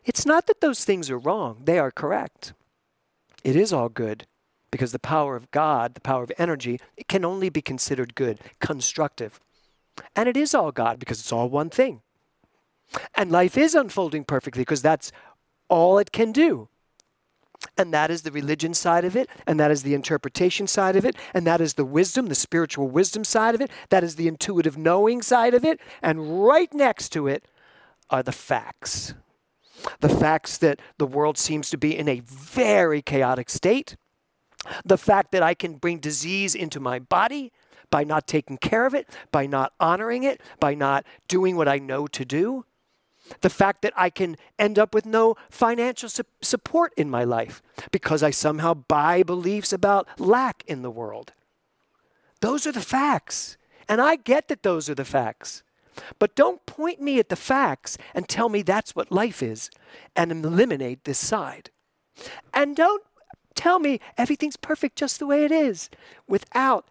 It's 0.05 0.27
not 0.27 0.47
that 0.47 0.61
those 0.61 0.85
things 0.85 1.11
are 1.11 1.19
wrong, 1.19 1.63
they 1.65 1.79
are 1.79 1.91
correct. 1.91 2.53
it 3.45 3.57
is 3.57 3.73
all 3.73 3.89
good 3.91 4.27
because 4.71 4.91
the 4.91 4.99
power 4.99 5.37
of 5.37 5.51
God, 5.53 5.95
the 5.95 6.01
power 6.01 6.25
of 6.25 6.33
energy, 6.37 6.81
it 6.97 7.07
can 7.07 7.25
only 7.25 7.49
be 7.49 7.63
considered 7.63 8.17
good, 8.17 8.41
constructive. 8.59 9.39
And 10.17 10.29
it 10.29 10.37
is 10.37 10.53
all 10.53 10.73
God 10.73 10.99
because 10.99 11.21
it's 11.21 11.33
all 11.33 11.49
one 11.49 11.71
thing. 11.71 12.01
And 13.15 13.31
life 13.31 13.57
is 13.57 13.77
unfolding 13.77 14.25
perfectly 14.25 14.63
because 14.63 14.83
that's 14.83 15.13
all 15.69 15.99
it 15.99 16.11
can 16.11 16.33
do. 16.33 16.69
And 17.77 17.93
that 17.93 18.11
is 18.11 18.23
the 18.23 18.31
religion 18.31 18.75
side 18.75 19.05
of 19.05 19.17
it, 19.17 19.29
and 19.47 19.59
that 19.59 19.71
is 19.71 19.83
the 19.83 19.95
interpretation 19.95 20.67
side 20.67 20.97
of 20.97 21.05
it, 21.05 21.17
and 21.33 21.47
that 21.47 21.61
is 21.61 21.75
the 21.75 21.85
wisdom, 21.85 22.27
the 22.27 22.35
spiritual 22.35 22.89
wisdom 22.89 23.25
side 23.25 23.55
of 23.55 23.61
it, 23.61 23.71
that 23.89 24.05
is 24.05 24.17
the 24.17 24.29
intuitive 24.29 24.77
knowing 24.77 25.23
side 25.23 25.55
of 25.55 25.65
it, 25.65 25.81
and 26.03 26.47
right 26.47 26.73
next 26.73 27.09
to 27.11 27.27
it 27.27 27.47
are 28.11 28.23
the 28.23 28.33
facts. 28.33 29.15
The 30.01 30.09
facts 30.09 30.59
that 30.59 30.81
the 30.99 31.07
world 31.07 31.37
seems 31.37 31.69
to 31.71 31.79
be 31.79 31.97
in 31.97 32.09
a 32.09 32.21
very 32.21 33.03
chaotic 33.03 33.51
state, 33.51 33.97
the 34.85 34.99
fact 34.99 35.33
that 35.33 35.43
I 35.43 35.55
can 35.55 35.75
bring 35.75 35.99
disease 35.99 36.55
into 36.55 36.81
my 36.81 36.99
body 36.99 37.53
by 37.91 38.05
not 38.05 38.27
taking 38.27 38.57
care 38.57 38.87
of 38.87 38.95
it, 38.95 39.09
by 39.31 39.47
not 39.47 39.73
honoring 39.79 40.23
it, 40.23 40.41
by 40.59 40.75
not 40.75 41.05
doing 41.29 41.57
what 41.57 41.69
I 41.69 41.79
know 41.79 42.07
to 42.09 42.25
do, 42.25 42.65
the 43.41 43.51
fact 43.51 43.83
that 43.83 43.93
I 43.97 44.11
can 44.11 44.37
end 44.59 44.79
up 44.79 44.95
with 44.95 45.07
no 45.07 45.37
financial 45.51 46.09
su- 46.09 46.25
support 46.43 46.93
in 46.97 47.09
my 47.09 47.25
life 47.25 47.63
because 47.91 48.23
I 48.23 48.31
somehow 48.31 48.75
buy 48.75 49.23
beliefs 49.23 49.73
about 49.73 50.09
lack 50.21 50.63
in 50.67 50.83
the 50.83 50.91
world. 50.91 51.33
Those 52.41 52.67
are 52.67 52.73
the 52.73 52.81
facts. 52.81 53.57
And 53.89 54.01
I 54.01 54.17
get 54.17 54.49
that 54.49 54.63
those 54.63 54.89
are 54.89 54.95
the 54.95 55.05
facts. 55.05 55.63
But 56.19 56.35
don't 56.35 56.65
point 56.67 57.01
me 57.01 57.19
at 57.19 57.29
the 57.29 57.37
facts 57.37 57.97
and 58.15 58.29
tell 58.29 58.49
me 58.49 58.63
that's 58.63 58.97
what 58.97 59.13
life 59.13 59.43
is 59.43 59.71
and 60.17 60.33
eliminate 60.33 61.05
this 61.05 61.19
side. 61.19 61.71
And 62.53 62.75
don't 62.77 63.03
tell 63.55 63.79
me 63.79 64.01
everything's 64.19 64.57
perfect 64.57 64.97
just 64.97 65.19
the 65.19 65.27
way 65.27 65.45
it 65.45 65.53
is 65.53 65.89
without 66.27 66.89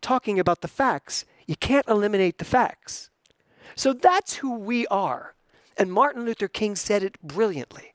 talking 0.00 0.38
about 0.38 0.60
the 0.60 0.68
facts. 0.68 1.24
You 1.46 1.56
can't 1.56 1.88
eliminate 1.88 2.38
the 2.38 2.44
facts. 2.44 3.10
So 3.74 3.92
that's 3.92 4.36
who 4.36 4.54
we 4.54 4.86
are. 4.86 5.33
And 5.76 5.92
Martin 5.92 6.24
Luther 6.24 6.48
King 6.48 6.76
said 6.76 7.02
it 7.02 7.20
brilliantly. 7.22 7.94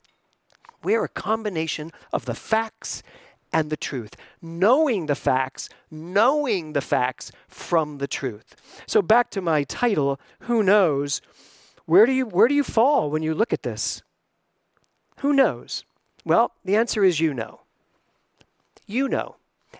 We 0.83 0.95
are 0.95 1.03
a 1.03 1.09
combination 1.09 1.91
of 2.13 2.25
the 2.25 2.36
facts 2.36 3.03
and 3.51 3.69
the 3.69 3.77
truth, 3.77 4.15
knowing 4.41 5.07
the 5.07 5.15
facts, 5.15 5.69
knowing 5.89 6.74
the 6.74 6.81
facts 6.81 7.31
from 7.48 7.98
the 7.98 8.07
truth. 8.07 8.55
So 8.86 9.01
back 9.01 9.29
to 9.31 9.41
my 9.41 9.63
title, 9.63 10.19
who 10.41 10.63
knows? 10.63 11.21
Where 11.86 12.05
do 12.05 12.12
you 12.12 12.25
where 12.25 12.48
do 12.48 12.53
you 12.53 12.63
fall 12.63 13.09
when 13.09 13.24
you 13.24 13.33
look 13.33 13.51
at 13.51 13.63
this? 13.63 14.03
Who 15.19 15.33
knows? 15.33 15.83
Well, 16.24 16.51
the 16.63 16.75
answer 16.75 17.03
is 17.03 17.19
you 17.19 17.33
know. 17.33 17.62
You 18.86 19.09
know. 19.09 19.38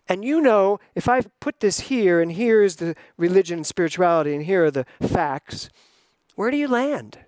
And 0.08 0.26
you 0.26 0.42
know, 0.42 0.80
if 0.96 1.08
I 1.08 1.22
put 1.40 1.60
this 1.60 1.82
here, 1.82 2.22
and 2.22 2.32
here 2.32 2.62
is 2.62 2.78
the 2.78 2.96
religion 3.18 3.60
and 3.60 3.68
spirituality, 3.68 4.34
and 4.34 4.44
here 4.44 4.66
are 4.66 4.72
the 4.72 4.86
facts, 5.02 5.70
where 6.36 6.52
do 6.52 6.58
you 6.58 6.68
land? 6.68 7.20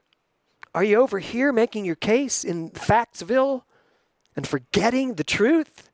Are 0.74 0.84
you 0.84 1.02
over 1.02 1.20
here 1.20 1.52
making 1.52 1.86
your 1.86 1.96
case 1.96 2.44
in 2.44 2.70
Factsville 2.72 3.64
and 4.36 4.48
forgetting 4.48 5.16
the 5.16 5.24
truth? 5.24 5.90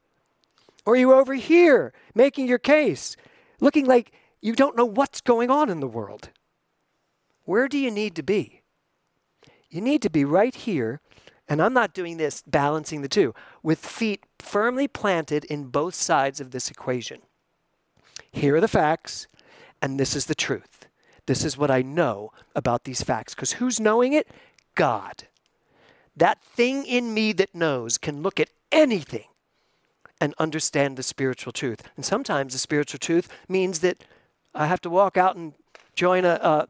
Or 0.86 0.94
are 0.94 0.98
you 0.98 1.14
over 1.14 1.34
here 1.34 1.94
making 2.14 2.48
your 2.48 2.60
case, 2.60 3.18
looking 3.60 3.86
like 3.86 4.12
you 4.42 4.54
don't 4.54 4.78
know 4.78 4.86
what's 4.86 5.20
going 5.20 5.50
on 5.50 5.70
in 5.70 5.80
the 5.80 5.88
world? 5.88 6.30
Where 7.44 7.68
do 7.68 7.78
you 7.78 7.92
need 7.92 8.16
to 8.16 8.24
be? 8.24 8.62
You 9.70 9.82
need 9.82 10.02
to 10.04 10.10
be 10.10 10.24
right 10.24 10.54
here, 10.54 11.02
and 11.50 11.62
I'm 11.62 11.74
not 11.74 11.94
doing 11.94 12.18
this 12.18 12.44
balancing 12.46 13.02
the 13.02 13.10
two, 13.10 13.34
with 13.64 13.80
feet 13.80 14.26
firmly 14.40 14.88
planted 14.88 15.44
in 15.46 15.66
both 15.66 15.96
sides 15.96 16.40
of 16.40 16.52
this 16.52 16.70
equation. 16.70 17.22
Here 18.32 18.56
are 18.56 18.62
the 18.62 18.68
facts, 18.68 19.28
and 19.82 20.00
this 20.00 20.16
is 20.16 20.28
the 20.28 20.36
truth. 20.36 20.88
This 21.26 21.44
is 21.44 21.58
what 21.58 21.72
I 21.72 21.82
know 21.82 22.32
about 22.56 22.86
these 22.86 23.02
facts. 23.02 23.34
Because 23.34 23.54
who's 23.54 23.80
knowing 23.80 24.14
it? 24.14 24.28
God. 24.78 25.24
That 26.16 26.42
thing 26.42 26.86
in 26.86 27.14
me 27.14 27.34
that 27.34 27.54
knows 27.54 27.98
can 27.98 28.22
look 28.22 28.40
at 28.40 28.50
anything 28.72 29.26
and 30.22 30.34
understand 30.38 30.98
the 30.98 31.04
spiritual 31.04 31.52
truth. 31.52 31.84
And 31.96 32.06
sometimes 32.06 32.54
the 32.54 32.60
spiritual 32.60 33.00
truth 33.00 33.28
means 33.50 33.80
that 33.80 34.04
I 34.56 34.68
have 34.68 34.82
to 34.82 34.90
walk 34.90 35.18
out 35.18 35.36
and 35.36 35.54
join 35.96 36.26
a, 36.26 36.40
a, 36.42 36.68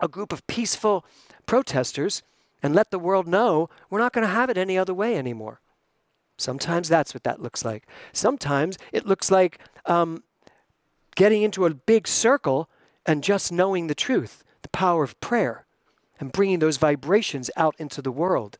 a 0.00 0.08
group 0.08 0.32
of 0.32 0.46
peaceful 0.46 1.04
protesters 1.46 2.22
and 2.62 2.74
let 2.74 2.90
the 2.90 2.98
world 2.98 3.26
know 3.26 3.70
we're 3.90 4.00
not 4.00 4.12
going 4.12 4.26
to 4.26 4.32
have 4.32 4.50
it 4.50 4.58
any 4.58 4.76
other 4.76 4.94
way 4.94 5.16
anymore. 5.16 5.60
Sometimes 6.38 6.88
that's 6.88 7.14
what 7.14 7.24
that 7.24 7.40
looks 7.40 7.64
like. 7.64 7.86
Sometimes 8.12 8.76
it 8.92 9.06
looks 9.06 9.30
like 9.30 9.58
um, 9.86 10.22
getting 11.14 11.42
into 11.42 11.64
a 11.64 11.74
big 11.74 12.08
circle 12.08 12.68
and 13.04 13.22
just 13.22 13.52
knowing 13.52 13.86
the 13.86 13.94
truth, 13.94 14.44
the 14.62 14.68
power 14.68 15.04
of 15.04 15.18
prayer 15.20 15.65
and 16.18 16.32
bringing 16.32 16.58
those 16.58 16.76
vibrations 16.76 17.50
out 17.56 17.74
into 17.78 18.02
the 18.02 18.12
world. 18.12 18.58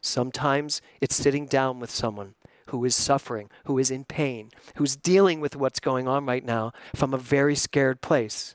Sometimes 0.00 0.80
it's 1.00 1.16
sitting 1.16 1.46
down 1.46 1.80
with 1.80 1.90
someone 1.90 2.34
who 2.66 2.84
is 2.84 2.94
suffering, 2.94 3.50
who 3.64 3.78
is 3.78 3.90
in 3.90 4.04
pain, 4.04 4.50
who's 4.76 4.96
dealing 4.96 5.40
with 5.40 5.56
what's 5.56 5.80
going 5.80 6.08
on 6.08 6.26
right 6.26 6.44
now 6.44 6.72
from 6.94 7.14
a 7.14 7.18
very 7.18 7.54
scared 7.54 8.00
place. 8.00 8.54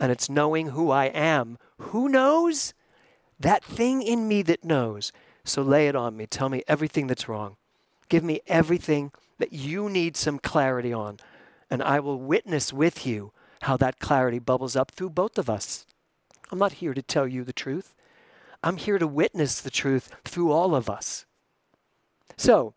And 0.00 0.12
it's 0.12 0.30
knowing 0.30 0.68
who 0.68 0.90
I 0.90 1.06
am. 1.06 1.58
Who 1.78 2.08
knows? 2.08 2.74
That 3.38 3.64
thing 3.64 4.02
in 4.02 4.28
me 4.28 4.42
that 4.42 4.64
knows. 4.64 5.12
So 5.44 5.62
lay 5.62 5.88
it 5.88 5.96
on 5.96 6.16
me. 6.16 6.26
Tell 6.26 6.48
me 6.48 6.62
everything 6.68 7.06
that's 7.06 7.28
wrong. 7.28 7.56
Give 8.08 8.24
me 8.24 8.40
everything 8.46 9.12
that 9.38 9.52
you 9.52 9.88
need 9.88 10.16
some 10.16 10.38
clarity 10.38 10.92
on. 10.92 11.18
And 11.70 11.82
I 11.82 12.00
will 12.00 12.18
witness 12.18 12.72
with 12.72 13.06
you 13.06 13.32
how 13.62 13.76
that 13.76 13.98
clarity 13.98 14.38
bubbles 14.38 14.76
up 14.76 14.90
through 14.90 15.10
both 15.10 15.38
of 15.38 15.50
us. 15.50 15.86
I'm 16.50 16.58
not 16.58 16.74
here 16.74 16.94
to 16.94 17.02
tell 17.02 17.26
you 17.26 17.44
the 17.44 17.52
truth. 17.52 17.94
I'm 18.62 18.76
here 18.76 18.98
to 18.98 19.06
witness 19.06 19.60
the 19.60 19.70
truth 19.70 20.10
through 20.24 20.50
all 20.50 20.74
of 20.74 20.90
us. 20.90 21.26
So, 22.36 22.74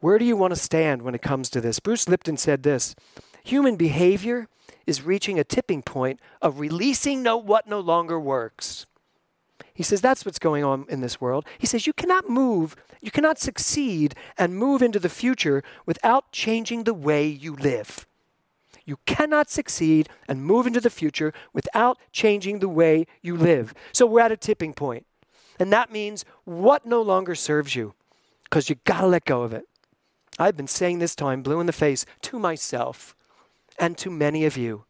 where 0.00 0.18
do 0.18 0.24
you 0.24 0.36
want 0.36 0.52
to 0.52 0.60
stand 0.60 1.02
when 1.02 1.14
it 1.14 1.22
comes 1.22 1.48
to 1.50 1.60
this? 1.60 1.78
Bruce 1.78 2.08
Lipton 2.08 2.36
said 2.36 2.62
this 2.62 2.94
Human 3.44 3.76
behavior 3.76 4.48
is 4.86 5.02
reaching 5.02 5.38
a 5.38 5.44
tipping 5.44 5.82
point 5.82 6.20
of 6.40 6.58
releasing 6.58 7.22
no, 7.22 7.36
what 7.36 7.66
no 7.66 7.80
longer 7.80 8.18
works. 8.18 8.86
He 9.74 9.82
says 9.82 10.00
that's 10.00 10.24
what's 10.24 10.38
going 10.38 10.64
on 10.64 10.86
in 10.88 11.00
this 11.00 11.20
world. 11.20 11.46
He 11.58 11.66
says 11.66 11.86
you 11.86 11.92
cannot 11.92 12.28
move, 12.28 12.76
you 13.00 13.10
cannot 13.10 13.38
succeed 13.38 14.14
and 14.36 14.56
move 14.56 14.82
into 14.82 14.98
the 14.98 15.08
future 15.08 15.62
without 15.86 16.30
changing 16.32 16.84
the 16.84 16.94
way 16.94 17.26
you 17.26 17.54
live. 17.56 18.06
You 18.84 18.98
cannot 19.06 19.50
succeed 19.50 20.08
and 20.28 20.44
move 20.44 20.66
into 20.66 20.80
the 20.80 20.90
future 20.90 21.32
without 21.52 21.98
changing 22.12 22.58
the 22.58 22.68
way 22.68 23.06
you 23.20 23.36
live. 23.36 23.74
So 23.92 24.06
we're 24.06 24.20
at 24.20 24.32
a 24.32 24.36
tipping 24.36 24.74
point. 24.74 25.06
And 25.58 25.72
that 25.72 25.92
means 25.92 26.24
what 26.44 26.86
no 26.86 27.00
longer 27.02 27.34
serves 27.34 27.76
you 27.76 27.94
because 28.44 28.68
you 28.68 28.76
got 28.84 29.00
to 29.02 29.06
let 29.06 29.24
go 29.24 29.42
of 29.42 29.52
it. 29.52 29.64
I've 30.38 30.56
been 30.56 30.66
saying 30.66 30.98
this 30.98 31.14
time, 31.14 31.42
blue 31.42 31.60
in 31.60 31.66
the 31.66 31.72
face, 31.72 32.04
to 32.22 32.38
myself 32.38 33.14
and 33.78 33.96
to 33.98 34.10
many 34.10 34.44
of 34.44 34.56
you. 34.56 34.84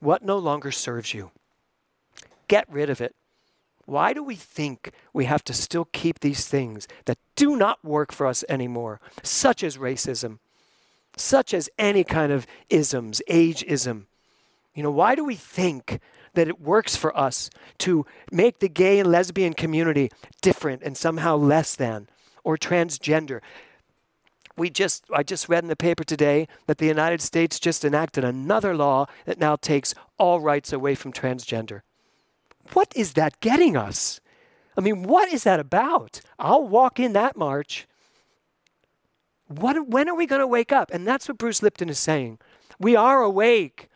What 0.00 0.22
no 0.22 0.36
longer 0.36 0.70
serves 0.70 1.14
you? 1.14 1.30
Get 2.48 2.66
rid 2.68 2.90
of 2.90 3.00
it. 3.00 3.14
Why 3.86 4.12
do 4.12 4.22
we 4.22 4.34
think 4.34 4.92
we 5.12 5.26
have 5.26 5.44
to 5.44 5.52
still 5.52 5.86
keep 5.92 6.20
these 6.20 6.46
things 6.46 6.88
that 7.04 7.18
do 7.36 7.56
not 7.56 7.84
work 7.84 8.12
for 8.12 8.26
us 8.26 8.44
anymore, 8.48 9.00
such 9.22 9.62
as 9.62 9.76
racism, 9.76 10.38
such 11.16 11.54
as 11.54 11.70
any 11.78 12.04
kind 12.04 12.32
of 12.32 12.46
isms, 12.68 13.22
ageism. 13.28 14.04
You 14.74 14.82
know, 14.82 14.90
why 14.90 15.14
do 15.14 15.24
we 15.24 15.36
think 15.36 16.00
that 16.34 16.48
it 16.48 16.60
works 16.60 16.96
for 16.96 17.16
us 17.16 17.48
to 17.78 18.04
make 18.32 18.58
the 18.58 18.68
gay 18.68 18.98
and 18.98 19.10
lesbian 19.10 19.54
community 19.54 20.10
different 20.42 20.82
and 20.82 20.96
somehow 20.96 21.36
less 21.36 21.76
than, 21.76 22.08
or 22.42 22.56
transgender? 22.56 23.40
We 24.56 24.70
just, 24.70 25.04
I 25.12 25.22
just 25.22 25.48
read 25.48 25.64
in 25.64 25.68
the 25.68 25.76
paper 25.76 26.04
today 26.04 26.48
that 26.66 26.78
the 26.78 26.86
United 26.86 27.20
States 27.20 27.58
just 27.58 27.84
enacted 27.84 28.24
another 28.24 28.76
law 28.76 29.06
that 29.26 29.38
now 29.38 29.56
takes 29.56 29.94
all 30.18 30.40
rights 30.40 30.72
away 30.72 30.94
from 30.94 31.12
transgender. 31.12 31.82
What 32.72 32.92
is 32.96 33.12
that 33.14 33.40
getting 33.40 33.76
us? 33.76 34.20
I 34.76 34.80
mean, 34.80 35.02
what 35.02 35.32
is 35.32 35.44
that 35.44 35.60
about? 35.60 36.20
I'll 36.38 36.66
walk 36.66 36.98
in 36.98 37.12
that 37.12 37.36
march 37.36 37.86
what, 39.46 39.88
when 39.88 40.08
are 40.08 40.14
we 40.14 40.26
going 40.26 40.40
to 40.40 40.46
wake 40.46 40.72
up? 40.72 40.90
And 40.92 41.06
that's 41.06 41.28
what 41.28 41.38
Bruce 41.38 41.62
Lipton 41.62 41.88
is 41.88 41.98
saying. 41.98 42.38
We 42.78 42.96
are 42.96 43.22
awake. 43.22 43.88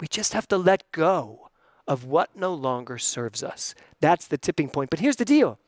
We 0.00 0.08
just 0.08 0.32
have 0.32 0.48
to 0.48 0.58
let 0.58 0.90
go 0.92 1.50
of 1.86 2.04
what 2.04 2.34
no 2.36 2.52
longer 2.52 2.98
serves 2.98 3.42
us. 3.42 3.74
That's 4.00 4.26
the 4.26 4.38
tipping 4.38 4.68
point. 4.68 4.90
But 4.90 5.00
here's 5.00 5.16
the 5.16 5.24
deal 5.24 5.58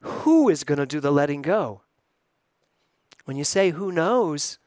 who 0.00 0.48
is 0.48 0.64
going 0.64 0.78
to 0.78 0.86
do 0.86 1.00
the 1.00 1.12
letting 1.12 1.42
go? 1.42 1.82
When 3.24 3.36
you 3.36 3.44
say 3.44 3.70
who 3.70 3.92
knows, 3.92 4.58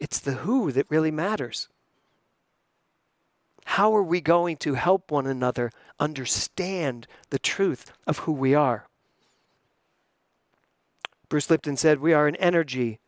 it's 0.00 0.18
the 0.18 0.32
who 0.32 0.72
that 0.72 0.90
really 0.90 1.12
matters. 1.12 1.68
How 3.64 3.94
are 3.94 4.02
we 4.02 4.20
going 4.20 4.56
to 4.58 4.74
help 4.74 5.10
one 5.10 5.26
another 5.26 5.70
understand 5.98 7.06
the 7.30 7.38
truth 7.38 7.92
of 8.06 8.18
who 8.18 8.32
we 8.32 8.54
are? 8.54 8.86
Bruce 11.28 11.50
Lipton 11.50 11.76
said, 11.76 12.00
We 12.00 12.12
are 12.12 12.26
an 12.26 12.36
energy 12.36 12.98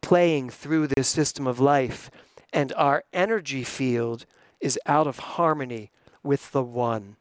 playing 0.00 0.50
through 0.50 0.88
this 0.88 1.08
system 1.08 1.46
of 1.46 1.60
life, 1.60 2.10
and 2.52 2.72
our 2.74 3.04
energy 3.12 3.64
field 3.64 4.26
is 4.60 4.78
out 4.86 5.06
of 5.06 5.18
harmony 5.18 5.90
with 6.22 6.52
the 6.52 6.62
one. 6.62 7.16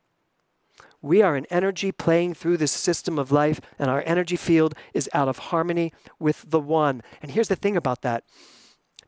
We 1.01 1.21
are 1.21 1.35
an 1.35 1.45
energy 1.49 1.91
playing 1.91 2.33
through 2.33 2.57
this 2.57 2.71
system 2.71 3.19
of 3.19 3.31
life, 3.31 3.61
and 3.77 3.89
our 3.89 4.03
energy 4.05 4.35
field 4.35 4.73
is 4.93 5.09
out 5.13 5.27
of 5.27 5.37
harmony 5.37 5.93
with 6.19 6.49
the 6.49 6.59
one. 6.59 7.01
And 7.21 7.31
here's 7.31 7.47
the 7.49 7.55
thing 7.55 7.77
about 7.77 8.01
that 8.01 8.23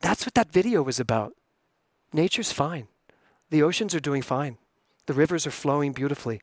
that's 0.02 0.26
what 0.26 0.34
that 0.36 0.52
video 0.52 0.82
was 0.82 1.00
about. 1.00 1.34
Nature's 2.14 2.52
fine, 2.52 2.88
the 3.50 3.64
oceans 3.64 3.94
are 3.96 4.00
doing 4.00 4.22
fine, 4.22 4.58
the 5.08 5.14
rivers 5.14 5.48
are 5.48 5.52
flowing 5.52 5.92
beautifully. 5.92 6.42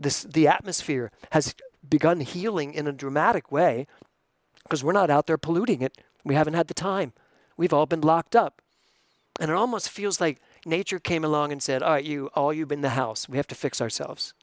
This, 0.00 0.22
the 0.22 0.46
atmosphere 0.46 1.10
has 1.32 1.54
begun 1.88 2.20
healing 2.20 2.74
in 2.74 2.86
a 2.86 2.92
dramatic 2.92 3.50
way 3.50 3.86
because 4.62 4.84
we're 4.84 4.92
not 4.92 5.10
out 5.10 5.26
there 5.26 5.38
polluting 5.38 5.82
it. 5.82 5.98
We 6.24 6.34
haven't 6.34 6.54
had 6.54 6.68
the 6.68 6.74
time. 6.74 7.12
We've 7.56 7.72
all 7.72 7.86
been 7.86 8.00
locked 8.00 8.36
up. 8.36 8.60
And 9.40 9.50
it 9.50 9.54
almost 9.54 9.88
feels 9.88 10.20
like 10.20 10.40
nature 10.66 10.98
came 10.98 11.24
along 11.24 11.52
and 11.52 11.62
said, 11.62 11.82
All 11.82 11.92
right, 11.92 12.04
you, 12.04 12.28
all 12.34 12.52
you've 12.52 12.68
been 12.68 12.78
in 12.78 12.82
the 12.82 12.90
house, 12.90 13.28
we 13.28 13.36
have 13.36 13.46
to 13.48 13.54
fix 13.54 13.80
ourselves. 13.80 14.34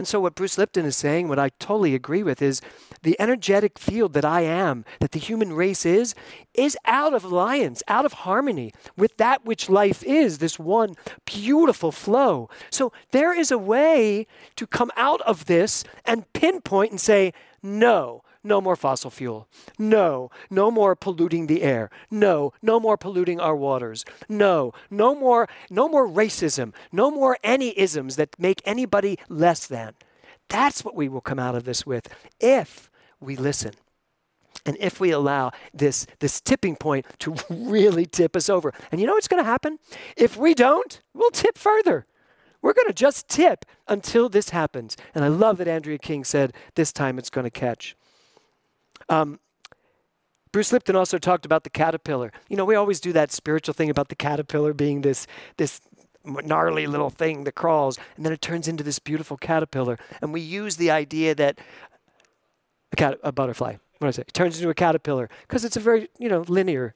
And 0.00 0.08
so, 0.08 0.18
what 0.18 0.34
Bruce 0.34 0.56
Lipton 0.56 0.86
is 0.86 0.96
saying, 0.96 1.28
what 1.28 1.38
I 1.38 1.50
totally 1.58 1.94
agree 1.94 2.22
with, 2.22 2.40
is 2.40 2.62
the 3.02 3.20
energetic 3.20 3.78
field 3.78 4.14
that 4.14 4.24
I 4.24 4.40
am, 4.40 4.86
that 4.98 5.10
the 5.10 5.18
human 5.18 5.52
race 5.52 5.84
is, 5.84 6.14
is 6.54 6.74
out 6.86 7.12
of 7.12 7.22
alliance, 7.22 7.82
out 7.86 8.06
of 8.06 8.14
harmony 8.14 8.72
with 8.96 9.14
that 9.18 9.44
which 9.44 9.68
life 9.68 10.02
is, 10.04 10.38
this 10.38 10.58
one 10.58 10.94
beautiful 11.26 11.92
flow. 11.92 12.48
So, 12.70 12.94
there 13.10 13.38
is 13.38 13.50
a 13.50 13.58
way 13.58 14.26
to 14.56 14.66
come 14.66 14.90
out 14.96 15.20
of 15.26 15.44
this 15.44 15.84
and 16.06 16.32
pinpoint 16.32 16.92
and 16.92 17.00
say, 17.00 17.34
no, 17.62 18.22
no 18.42 18.60
more 18.60 18.76
fossil 18.76 19.10
fuel. 19.10 19.48
No, 19.78 20.30
no 20.48 20.70
more 20.70 20.96
polluting 20.96 21.46
the 21.46 21.62
air. 21.62 21.90
No, 22.10 22.52
no 22.62 22.80
more 22.80 22.96
polluting 22.96 23.40
our 23.40 23.56
waters. 23.56 24.04
No, 24.28 24.72
no 24.90 25.14
more 25.14 25.48
no 25.68 25.88
more 25.88 26.08
racism. 26.08 26.72
No 26.92 27.10
more 27.10 27.38
any 27.44 27.78
isms 27.78 28.16
that 28.16 28.38
make 28.38 28.62
anybody 28.64 29.18
less 29.28 29.66
than. 29.66 29.94
That's 30.48 30.84
what 30.84 30.96
we 30.96 31.08
will 31.08 31.20
come 31.20 31.38
out 31.38 31.54
of 31.54 31.64
this 31.64 31.86
with 31.86 32.08
if 32.40 32.90
we 33.20 33.36
listen. 33.36 33.72
And 34.66 34.76
if 34.80 35.00
we 35.00 35.10
allow 35.10 35.52
this, 35.72 36.06
this 36.18 36.40
tipping 36.40 36.76
point 36.76 37.06
to 37.20 37.34
really 37.50 38.06
tip 38.06 38.36
us 38.36 38.48
over. 38.48 38.72
And 38.90 39.00
you 39.00 39.06
know 39.06 39.14
what's 39.14 39.28
going 39.28 39.42
to 39.42 39.48
happen? 39.48 39.78
If 40.16 40.36
we 40.36 40.54
don't, 40.54 41.00
we'll 41.14 41.30
tip 41.30 41.56
further. 41.56 42.06
We're 42.62 42.74
going 42.74 42.88
to 42.88 42.92
just 42.92 43.28
tip 43.28 43.64
until 43.88 44.28
this 44.28 44.50
happens. 44.50 44.96
And 45.14 45.24
I 45.24 45.28
love 45.28 45.56
that 45.58 45.68
Andrea 45.68 45.98
King 45.98 46.24
said, 46.24 46.52
this 46.74 46.92
time 46.92 47.18
it's 47.18 47.30
going 47.30 47.44
to 47.44 47.50
catch. 47.50 47.96
Um, 49.10 49.40
Bruce 50.52 50.72
Lipton 50.72 50.96
also 50.96 51.18
talked 51.18 51.44
about 51.44 51.64
the 51.64 51.70
caterpillar. 51.70 52.32
You 52.48 52.56
know, 52.56 52.64
we 52.64 52.74
always 52.74 53.00
do 53.00 53.12
that 53.12 53.30
spiritual 53.30 53.74
thing 53.74 53.90
about 53.90 54.08
the 54.08 54.16
caterpillar 54.16 54.72
being 54.72 55.02
this, 55.02 55.26
this 55.58 55.80
gnarly 56.24 56.86
little 56.86 57.10
thing 57.10 57.44
that 57.44 57.52
crawls, 57.52 57.98
and 58.16 58.24
then 58.24 58.32
it 58.32 58.40
turns 58.40 58.66
into 58.66 58.82
this 58.82 58.98
beautiful 58.98 59.36
caterpillar. 59.36 59.98
And 60.20 60.32
we 60.32 60.40
use 60.40 60.76
the 60.76 60.90
idea 60.90 61.34
that 61.34 61.58
a, 62.92 62.96
cat, 62.96 63.18
a 63.22 63.30
butterfly, 63.30 63.76
what 63.98 64.08
I 64.08 64.10
say? 64.10 64.22
It 64.22 64.34
turns 64.34 64.56
into 64.58 64.70
a 64.70 64.74
caterpillar 64.74 65.28
because 65.42 65.64
it's 65.64 65.76
a 65.76 65.80
very, 65.80 66.08
you 66.18 66.28
know, 66.28 66.44
linear. 66.48 66.94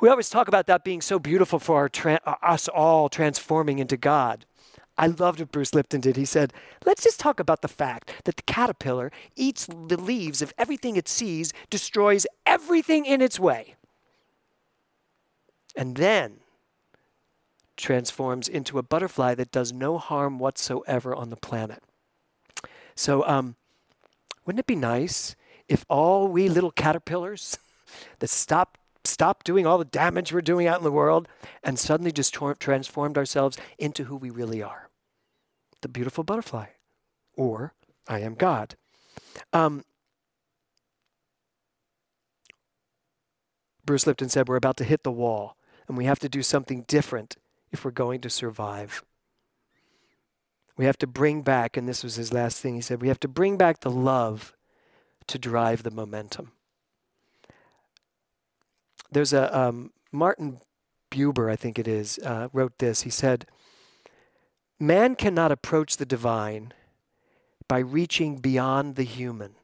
We 0.00 0.08
always 0.08 0.28
talk 0.28 0.48
about 0.48 0.66
that 0.66 0.84
being 0.84 1.00
so 1.00 1.18
beautiful 1.18 1.58
for 1.58 1.76
our 1.76 1.88
tra- 1.88 2.20
us 2.42 2.68
all 2.68 3.08
transforming 3.08 3.78
into 3.78 3.96
God. 3.96 4.44
I 4.96 5.08
loved 5.08 5.40
what 5.40 5.50
Bruce 5.50 5.74
Lipton 5.74 6.00
did. 6.00 6.16
He 6.16 6.24
said, 6.24 6.52
let's 6.84 7.02
just 7.02 7.18
talk 7.18 7.40
about 7.40 7.62
the 7.62 7.68
fact 7.68 8.12
that 8.24 8.36
the 8.36 8.42
caterpillar 8.42 9.10
eats 9.34 9.66
the 9.66 10.00
leaves 10.00 10.40
of 10.40 10.54
everything 10.56 10.96
it 10.96 11.08
sees, 11.08 11.52
destroys 11.68 12.26
everything 12.46 13.04
in 13.04 13.20
its 13.20 13.40
way, 13.40 13.74
and 15.74 15.96
then 15.96 16.40
transforms 17.76 18.46
into 18.46 18.78
a 18.78 18.82
butterfly 18.82 19.34
that 19.34 19.50
does 19.50 19.72
no 19.72 19.98
harm 19.98 20.38
whatsoever 20.38 21.14
on 21.14 21.30
the 21.30 21.36
planet. 21.36 21.82
So, 22.94 23.26
um, 23.26 23.56
wouldn't 24.46 24.60
it 24.60 24.66
be 24.66 24.76
nice 24.76 25.34
if 25.68 25.84
all 25.88 26.28
we 26.28 26.48
little 26.48 26.70
caterpillars 26.70 27.58
that 28.20 28.30
stop 28.30 28.78
stop 29.04 29.44
doing 29.44 29.66
all 29.66 29.78
the 29.78 29.84
damage 29.84 30.32
we're 30.32 30.40
doing 30.40 30.66
out 30.66 30.78
in 30.78 30.84
the 30.84 30.92
world 30.92 31.28
and 31.62 31.78
suddenly 31.78 32.12
just 32.12 32.34
tra- 32.34 32.56
transformed 32.56 33.18
ourselves 33.18 33.58
into 33.78 34.04
who 34.04 34.16
we 34.16 34.30
really 34.30 34.62
are 34.62 34.88
the 35.82 35.88
beautiful 35.88 36.24
butterfly, 36.24 36.64
or 37.36 37.74
I 38.08 38.20
am 38.20 38.36
God. 38.36 38.74
Um, 39.52 39.84
Bruce 43.84 44.06
Lipton 44.06 44.30
said, 44.30 44.48
We're 44.48 44.56
about 44.56 44.78
to 44.78 44.84
hit 44.84 45.02
the 45.02 45.12
wall, 45.12 45.58
and 45.86 45.98
we 45.98 46.06
have 46.06 46.18
to 46.20 46.28
do 46.30 46.42
something 46.42 46.84
different 46.88 47.36
if 47.70 47.84
we're 47.84 47.90
going 47.90 48.22
to 48.22 48.30
survive. 48.30 49.04
We 50.76 50.86
have 50.86 50.98
to 50.98 51.06
bring 51.06 51.42
back, 51.42 51.76
and 51.76 51.88
this 51.88 52.02
was 52.02 52.16
his 52.16 52.32
last 52.32 52.60
thing, 52.60 52.74
he 52.74 52.80
said, 52.80 53.00
we 53.00 53.08
have 53.08 53.20
to 53.20 53.28
bring 53.28 53.56
back 53.56 53.80
the 53.80 53.90
love 53.90 54.54
to 55.26 55.38
drive 55.38 55.82
the 55.82 55.90
momentum. 55.90 56.52
There's 59.14 59.32
a 59.32 59.56
um, 59.56 59.92
Martin 60.10 60.58
Buber, 61.12 61.50
I 61.50 61.54
think 61.54 61.78
it 61.78 61.86
is, 61.86 62.18
uh, 62.24 62.48
wrote 62.52 62.78
this. 62.78 63.02
He 63.02 63.10
said, 63.10 63.46
Man 64.80 65.14
cannot 65.14 65.52
approach 65.52 65.96
the 65.96 66.04
divine 66.04 66.72
by 67.68 67.78
reaching 67.78 68.38
beyond 68.38 68.96
the 68.96 69.04
human. 69.04 69.54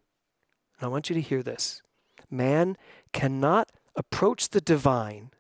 I 0.81 0.87
want 0.87 1.11
you 1.11 1.15
to 1.15 1.21
hear 1.21 1.43
this. 1.43 1.83
Man 2.31 2.77
cannot 3.13 3.73
approach 3.97 4.51
the 4.51 4.61
divine 4.61 5.33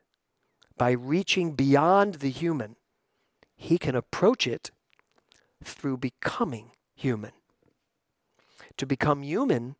by 0.76 0.90
reaching 0.90 1.52
beyond 1.52 2.14
the 2.14 2.30
human. 2.30 2.74
He 3.56 3.78
can 3.78 3.94
approach 3.94 4.44
it 4.44 4.72
through 5.62 5.98
becoming 5.98 6.72
human. 6.96 7.32
To 8.76 8.86
become 8.86 9.22
human 9.22 9.76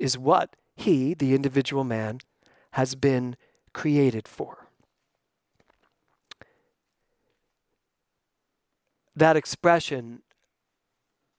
is 0.00 0.18
what 0.18 0.56
he, 0.74 1.14
the 1.14 1.34
individual 1.34 1.84
man, 1.84 2.18
has 2.72 2.96
been 2.96 3.36
created 3.78 4.26
for. 4.26 4.68
that 9.18 9.36
expression, 9.36 10.22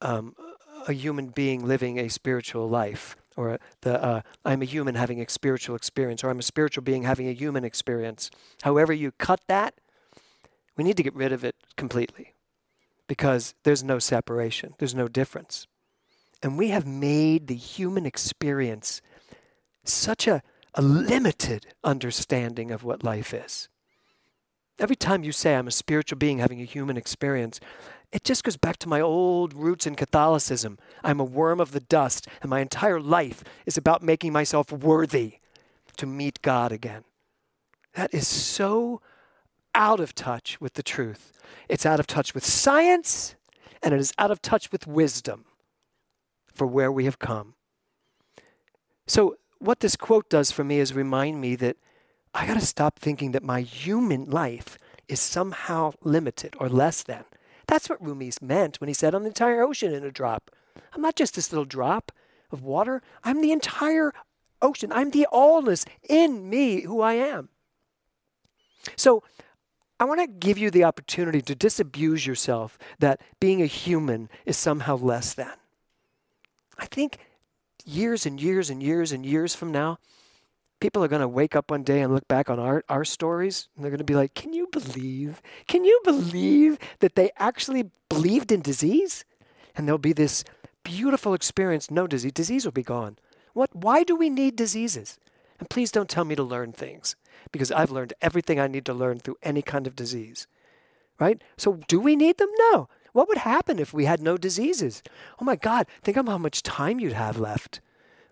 um, 0.00 0.34
a 0.86 0.92
human 0.92 1.28
being 1.28 1.66
living 1.66 1.98
a 1.98 2.08
spiritual 2.08 2.68
life, 2.68 3.16
or 3.36 3.58
the 3.82 4.02
uh, 4.02 4.20
I'm 4.44 4.62
a 4.62 4.66
human 4.66 4.94
having 4.94 5.20
a 5.20 5.28
spiritual 5.28 5.76
experience, 5.76 6.22
or 6.22 6.30
I'm 6.30 6.38
a 6.38 6.42
spiritual 6.42 6.82
being 6.82 7.02
having 7.02 7.28
a 7.28 7.32
human 7.32 7.64
experience. 7.64 8.30
However, 8.62 8.92
you 8.92 9.12
cut 9.12 9.40
that, 9.48 9.74
we 10.76 10.84
need 10.84 10.96
to 10.96 11.02
get 11.02 11.14
rid 11.14 11.32
of 11.32 11.44
it 11.44 11.56
completely 11.76 12.34
because 13.06 13.54
there's 13.64 13.82
no 13.82 13.98
separation, 13.98 14.74
there's 14.78 14.94
no 14.94 15.08
difference. 15.08 15.66
And 16.42 16.56
we 16.56 16.68
have 16.68 16.86
made 16.86 17.48
the 17.48 17.54
human 17.54 18.06
experience 18.06 19.02
such 19.84 20.26
a, 20.26 20.42
a 20.74 20.82
limited 20.82 21.66
understanding 21.82 22.70
of 22.70 22.84
what 22.84 23.04
life 23.04 23.34
is. 23.34 23.68
Every 24.78 24.96
time 24.96 25.24
you 25.24 25.32
say 25.32 25.56
I'm 25.56 25.68
a 25.68 25.72
spiritual 25.72 26.18
being 26.18 26.38
having 26.38 26.60
a 26.60 26.64
human 26.64 26.96
experience, 26.96 27.60
it 28.12 28.24
just 28.24 28.44
goes 28.44 28.56
back 28.56 28.76
to 28.78 28.88
my 28.88 29.00
old 29.00 29.54
roots 29.54 29.86
in 29.86 29.94
Catholicism. 29.94 30.78
I'm 31.04 31.20
a 31.20 31.24
worm 31.24 31.60
of 31.60 31.72
the 31.72 31.80
dust, 31.80 32.26
and 32.40 32.50
my 32.50 32.60
entire 32.60 33.00
life 33.00 33.44
is 33.66 33.76
about 33.76 34.02
making 34.02 34.32
myself 34.32 34.72
worthy 34.72 35.34
to 35.96 36.06
meet 36.06 36.42
God 36.42 36.72
again. 36.72 37.04
That 37.94 38.12
is 38.14 38.26
so 38.26 39.00
out 39.74 40.00
of 40.00 40.14
touch 40.14 40.60
with 40.60 40.74
the 40.74 40.82
truth. 40.82 41.32
It's 41.68 41.86
out 41.86 42.00
of 42.00 42.06
touch 42.06 42.34
with 42.34 42.44
science, 42.44 43.36
and 43.82 43.94
it 43.94 44.00
is 44.00 44.12
out 44.18 44.30
of 44.30 44.42
touch 44.42 44.72
with 44.72 44.86
wisdom 44.86 45.44
for 46.52 46.66
where 46.66 46.90
we 46.90 47.04
have 47.04 47.18
come. 47.18 47.54
So, 49.06 49.36
what 49.60 49.80
this 49.80 49.94
quote 49.94 50.28
does 50.28 50.50
for 50.50 50.64
me 50.64 50.80
is 50.80 50.92
remind 50.92 51.40
me 51.40 51.54
that 51.56 51.76
I 52.34 52.46
got 52.46 52.54
to 52.54 52.60
stop 52.60 52.98
thinking 52.98 53.32
that 53.32 53.42
my 53.42 53.60
human 53.60 54.28
life 54.28 54.78
is 55.06 55.20
somehow 55.20 55.92
limited 56.02 56.54
or 56.58 56.68
less 56.68 57.02
than. 57.02 57.24
That's 57.66 57.88
what 57.88 58.02
Rumi's 58.02 58.42
meant 58.42 58.80
when 58.80 58.88
he 58.88 58.94
said, 58.94 59.14
I'm 59.14 59.22
the 59.22 59.28
entire 59.28 59.62
ocean 59.62 59.92
in 59.92 60.04
a 60.04 60.10
drop. 60.10 60.50
I'm 60.92 61.02
not 61.02 61.14
just 61.14 61.34
this 61.34 61.52
little 61.52 61.64
drop 61.64 62.10
of 62.50 62.62
water, 62.62 63.02
I'm 63.22 63.40
the 63.40 63.52
entire 63.52 64.12
ocean. 64.62 64.92
I'm 64.92 65.10
the 65.10 65.26
allness 65.32 65.86
in 66.08 66.48
me, 66.48 66.82
who 66.82 67.00
I 67.00 67.14
am. 67.14 67.48
So, 68.96 69.22
I 69.98 70.04
want 70.04 70.20
to 70.20 70.26
give 70.26 70.56
you 70.56 70.70
the 70.70 70.84
opportunity 70.84 71.42
to 71.42 71.54
disabuse 71.54 72.26
yourself 72.26 72.78
that 73.00 73.20
being 73.38 73.60
a 73.60 73.66
human 73.66 74.30
is 74.46 74.56
somehow 74.56 74.96
less 74.96 75.34
than. 75.34 75.52
I 76.78 76.86
think 76.86 77.18
years 77.86 78.26
and 78.26 78.40
years 78.40 78.70
and 78.70 78.82
years 78.82 79.12
and 79.12 79.24
years 79.24 79.54
from 79.54 79.72
now, 79.72 79.98
people 80.80 81.04
are 81.04 81.08
going 81.08 81.20
to 81.20 81.28
wake 81.28 81.54
up 81.54 81.70
one 81.70 81.82
day 81.82 82.00
and 82.00 82.12
look 82.12 82.26
back 82.26 82.50
on 82.50 82.58
our, 82.58 82.82
our 82.88 83.04
stories 83.04 83.68
and 83.74 83.84
they're 83.84 83.90
going 83.90 83.98
to 83.98 84.04
be 84.04 84.14
like, 84.14 84.34
Can 84.34 84.52
you 84.52 84.66
believe? 84.72 85.40
Can 85.66 85.84
you 85.84 86.00
believe 86.04 86.78
that 87.00 87.14
they 87.14 87.30
actually 87.36 87.90
believed 88.08 88.50
in 88.50 88.62
disease? 88.62 89.24
And 89.76 89.86
there'll 89.86 89.98
be 89.98 90.12
this 90.12 90.44
beautiful 90.82 91.34
experience 91.34 91.90
no 91.90 92.06
disease. 92.06 92.32
Disease 92.32 92.64
will 92.64 92.72
be 92.72 92.82
gone. 92.82 93.18
What, 93.52 93.74
why 93.74 94.02
do 94.02 94.16
we 94.16 94.30
need 94.30 94.56
diseases? 94.56 95.18
And 95.58 95.68
please 95.68 95.92
don't 95.92 96.08
tell 96.08 96.24
me 96.24 96.34
to 96.34 96.42
learn 96.42 96.72
things 96.72 97.16
because 97.52 97.70
I've 97.70 97.90
learned 97.90 98.14
everything 98.22 98.58
I 98.58 98.66
need 98.66 98.86
to 98.86 98.94
learn 98.94 99.18
through 99.18 99.36
any 99.42 99.62
kind 99.62 99.86
of 99.86 99.94
disease. 99.94 100.46
Right? 101.18 101.42
So, 101.58 101.80
do 101.86 102.00
we 102.00 102.16
need 102.16 102.38
them? 102.38 102.48
No. 102.72 102.88
What 103.12 103.28
would 103.28 103.38
happen 103.38 103.78
if 103.78 103.92
we 103.92 104.04
had 104.04 104.20
no 104.20 104.36
diseases? 104.36 105.02
Oh 105.40 105.44
my 105.44 105.56
God, 105.56 105.86
think 106.02 106.16
of 106.16 106.26
how 106.26 106.38
much 106.38 106.62
time 106.62 107.00
you'd 107.00 107.12
have 107.12 107.38
left 107.38 107.80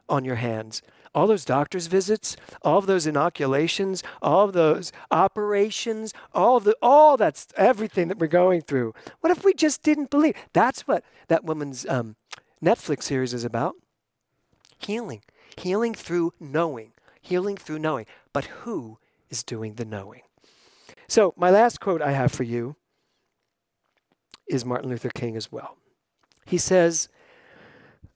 on 0.08 0.24
your 0.24 0.36
hands. 0.36 0.82
All 1.14 1.26
those 1.26 1.44
doctor's 1.44 1.86
visits, 1.86 2.36
all 2.62 2.78
of 2.78 2.86
those 2.86 3.06
inoculations, 3.06 4.02
all 4.22 4.44
of 4.44 4.52
those 4.52 4.92
operations, 5.10 6.12
all 6.34 6.58
of 6.58 6.64
the 6.64 6.76
all 6.82 7.16
that's 7.16 7.48
everything 7.56 8.08
that 8.08 8.18
we're 8.18 8.26
going 8.26 8.60
through. 8.60 8.94
What 9.20 9.30
if 9.30 9.44
we 9.44 9.54
just 9.54 9.82
didn't 9.82 10.10
believe? 10.10 10.34
That's 10.52 10.86
what 10.86 11.02
that 11.28 11.44
woman's 11.44 11.86
um, 11.86 12.16
Netflix 12.62 13.04
series 13.04 13.34
is 13.34 13.44
about. 13.44 13.74
Healing. 14.78 15.22
Healing 15.56 15.94
through 15.94 16.34
knowing. 16.38 16.92
Healing 17.20 17.56
through 17.56 17.78
knowing. 17.80 18.06
But 18.32 18.44
who 18.44 18.98
is 19.30 19.42
doing 19.42 19.74
the 19.74 19.84
knowing? 19.84 20.22
So, 21.08 21.32
my 21.36 21.50
last 21.50 21.80
quote 21.80 22.02
I 22.02 22.12
have 22.12 22.32
for 22.32 22.44
you 22.44 22.76
is 24.48 24.64
Martin 24.64 24.90
Luther 24.90 25.10
King 25.14 25.36
as 25.36 25.52
well. 25.52 25.76
He 26.46 26.58
says, 26.58 27.08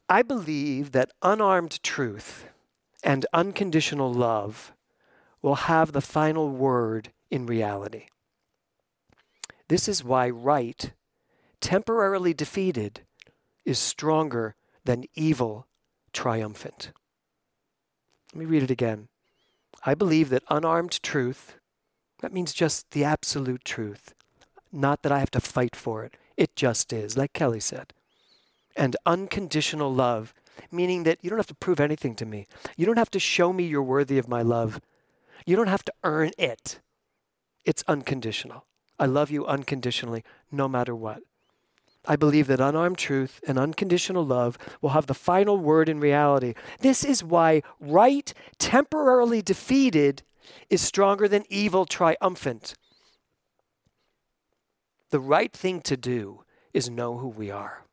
I 0.09 0.23
believe 0.23 0.93
that 0.93 1.11
unarmed 1.23 1.83
truth 1.83 2.47
and 3.03 3.27
unconditional 3.33 4.13
love 4.13 4.73
will 5.41 5.55
have 5.55 5.93
the 5.93 6.01
final 6.01 6.49
word 6.51 7.11
in 7.31 7.47
reality. 7.47 8.07
This 9.69 9.89
is 9.89 10.05
why 10.05 10.29
right, 10.31 10.93
temporarily 11.61 12.35
defeated, 12.35 13.01
is 13.65 13.79
stronger 13.79 14.55
than 14.85 15.05
evil 15.15 15.67
triumphant. 16.13 16.93
Let 18.33 18.41
me 18.41 18.45
read 18.45 18.63
it 18.63 18.71
again. 18.71 19.09
I 19.85 19.95
believe 19.95 20.29
that 20.29 20.45
unarmed 20.49 21.03
truth, 21.03 21.57
that 22.21 22.33
means 22.33 22.53
just 22.53 22.91
the 22.93 23.05
absolute 23.05 23.65
truth, 23.65 24.15
not 24.71 25.03
that 25.03 25.13
I 25.13 25.19
have 25.19 25.31
to 25.33 25.41
fight 25.41 25.75
for 25.75 26.05
it. 26.05 26.17
It 26.43 26.57
just 26.57 26.93
is, 26.93 27.17
like 27.17 27.35
Kelly 27.35 27.61
said. 27.61 27.93
And 28.77 28.97
unconditional 29.07 29.95
love, 29.95 30.35
meaning 30.73 31.05
that 31.05 31.19
you 31.23 31.31
don't 31.31 31.39
have 31.39 31.47
to 31.47 31.55
prove 31.55 31.79
anything 31.79 32.17
to 32.17 32.27
me. 32.27 32.49
You 32.77 32.85
don't 32.85 32.99
have 32.99 33.13
to 33.13 33.21
show 33.21 33.53
me 33.53 33.63
you're 33.63 33.81
worthy 33.81 34.19
of 34.19 34.27
my 34.27 34.43
love. 34.43 34.81
You 35.47 35.55
don't 35.55 35.69
have 35.69 35.85
to 35.85 35.93
earn 36.03 36.33
it. 36.37 36.81
It's 37.65 37.85
unconditional. 37.87 38.67
I 38.99 39.07
love 39.07 39.31
you 39.31 39.47
unconditionally, 39.47 40.25
no 40.51 40.67
matter 40.67 40.97
what. 40.97 41.23
I 42.09 42.17
believe 42.17 42.49
that 42.49 42.61
unarmed 42.61 42.99
truth 42.99 43.41
and 43.47 43.57
unconditional 43.57 44.27
love 44.27 44.59
will 44.81 44.91
have 44.91 45.07
the 45.07 45.15
final 45.15 45.59
word 45.59 45.89
in 45.89 46.01
reality. 46.01 46.55
This 46.81 47.05
is 47.05 47.23
why 47.23 47.63
right, 47.79 48.35
temporarily 48.59 49.43
defeated, 49.43 50.25
is 50.69 50.81
stronger 50.81 51.29
than 51.29 51.45
evil, 51.49 51.87
triumphant. 51.87 52.75
The 55.13 55.21
right 55.21 55.53
thing 55.53 55.83
to 55.83 55.97
do 55.99 56.43
is 56.73 56.89
know 56.89 57.19
who 57.19 57.29
we 57.29 57.51
are 57.51 57.85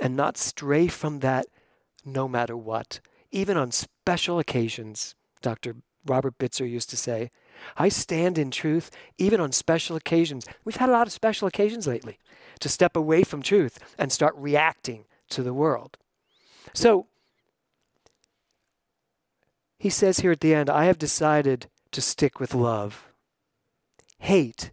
and 0.00 0.16
not 0.16 0.36
stray 0.36 0.88
from 0.88 1.20
that 1.20 1.46
no 2.04 2.26
matter 2.26 2.56
what, 2.56 2.98
even 3.30 3.56
on 3.56 3.70
special 3.70 4.40
occasions, 4.40 5.14
Dr. 5.42 5.76
Robert 6.04 6.36
Bitzer 6.36 6.68
used 6.68 6.90
to 6.90 6.96
say. 6.96 7.30
I 7.76 7.88
stand 7.88 8.36
in 8.36 8.50
truth 8.50 8.90
even 9.16 9.40
on 9.40 9.52
special 9.52 9.94
occasions. 9.94 10.44
We've 10.64 10.74
had 10.74 10.88
a 10.88 10.92
lot 10.92 11.06
of 11.06 11.12
special 11.12 11.46
occasions 11.46 11.86
lately 11.86 12.18
to 12.58 12.68
step 12.68 12.96
away 12.96 13.22
from 13.22 13.40
truth 13.40 13.78
and 13.96 14.10
start 14.10 14.34
reacting 14.36 15.04
to 15.30 15.44
the 15.44 15.54
world. 15.54 15.98
So, 16.72 17.06
he 19.78 19.88
says 19.88 20.18
here 20.18 20.32
at 20.32 20.40
the 20.40 20.52
end, 20.52 20.68
I 20.68 20.86
have 20.86 20.98
decided 20.98 21.68
to 21.92 22.00
stick 22.00 22.40
with 22.40 22.54
love. 22.54 23.04
Hate 24.18 24.72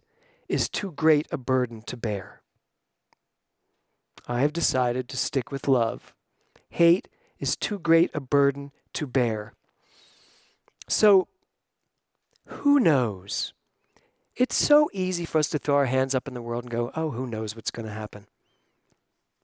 is 0.52 0.68
too 0.68 0.92
great 0.92 1.26
a 1.30 1.38
burden 1.38 1.80
to 1.82 1.96
bear. 1.96 2.42
I 4.28 4.40
have 4.42 4.52
decided 4.52 5.08
to 5.08 5.16
stick 5.16 5.50
with 5.50 5.66
love. 5.66 6.14
Hate 6.68 7.08
is 7.38 7.56
too 7.56 7.78
great 7.78 8.10
a 8.12 8.20
burden 8.20 8.70
to 8.92 9.06
bear. 9.06 9.54
So, 10.88 11.26
who 12.46 12.78
knows? 12.78 13.54
It's 14.36 14.54
so 14.54 14.90
easy 14.92 15.24
for 15.24 15.38
us 15.38 15.48
to 15.48 15.58
throw 15.58 15.76
our 15.76 15.86
hands 15.86 16.14
up 16.14 16.28
in 16.28 16.34
the 16.34 16.42
world 16.42 16.64
and 16.64 16.70
go, 16.70 16.92
oh, 16.94 17.10
who 17.10 17.26
knows 17.26 17.56
what's 17.56 17.70
going 17.70 17.86
to 17.86 17.92
happen? 17.92 18.26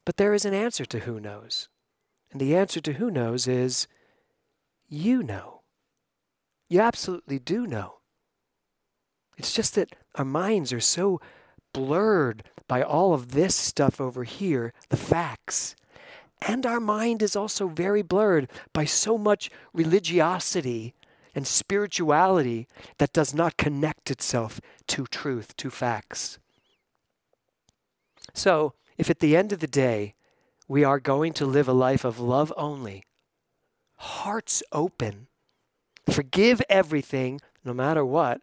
But 0.04 0.18
there 0.18 0.34
is 0.34 0.44
an 0.44 0.54
answer 0.54 0.84
to 0.84 1.00
who 1.00 1.20
knows. 1.20 1.68
And 2.30 2.40
the 2.40 2.54
answer 2.54 2.80
to 2.80 2.94
who 2.94 3.10
knows 3.10 3.48
is 3.48 3.88
you 4.88 5.22
know. 5.22 5.62
You 6.68 6.80
absolutely 6.80 7.38
do 7.38 7.66
know. 7.66 7.97
It's 9.38 9.54
just 9.54 9.76
that 9.76 9.94
our 10.16 10.24
minds 10.24 10.72
are 10.72 10.80
so 10.80 11.20
blurred 11.72 12.42
by 12.66 12.82
all 12.82 13.14
of 13.14 13.30
this 13.30 13.54
stuff 13.54 14.00
over 14.00 14.24
here, 14.24 14.74
the 14.90 14.96
facts. 14.96 15.76
And 16.42 16.66
our 16.66 16.80
mind 16.80 17.22
is 17.22 17.36
also 17.36 17.68
very 17.68 18.02
blurred 18.02 18.50
by 18.72 18.84
so 18.84 19.16
much 19.16 19.50
religiosity 19.72 20.94
and 21.34 21.46
spirituality 21.46 22.66
that 22.98 23.12
does 23.12 23.32
not 23.32 23.56
connect 23.56 24.10
itself 24.10 24.60
to 24.88 25.06
truth, 25.06 25.56
to 25.56 25.70
facts. 25.70 26.38
So, 28.34 28.74
if 28.96 29.08
at 29.08 29.20
the 29.20 29.36
end 29.36 29.52
of 29.52 29.60
the 29.60 29.68
day 29.68 30.14
we 30.66 30.82
are 30.84 31.00
going 31.00 31.32
to 31.34 31.46
live 31.46 31.68
a 31.68 31.72
life 31.72 32.04
of 32.04 32.18
love 32.18 32.52
only, 32.56 33.04
hearts 33.96 34.62
open, 34.72 35.28
forgive 36.10 36.60
everything, 36.68 37.40
no 37.64 37.72
matter 37.72 38.04
what, 38.04 38.40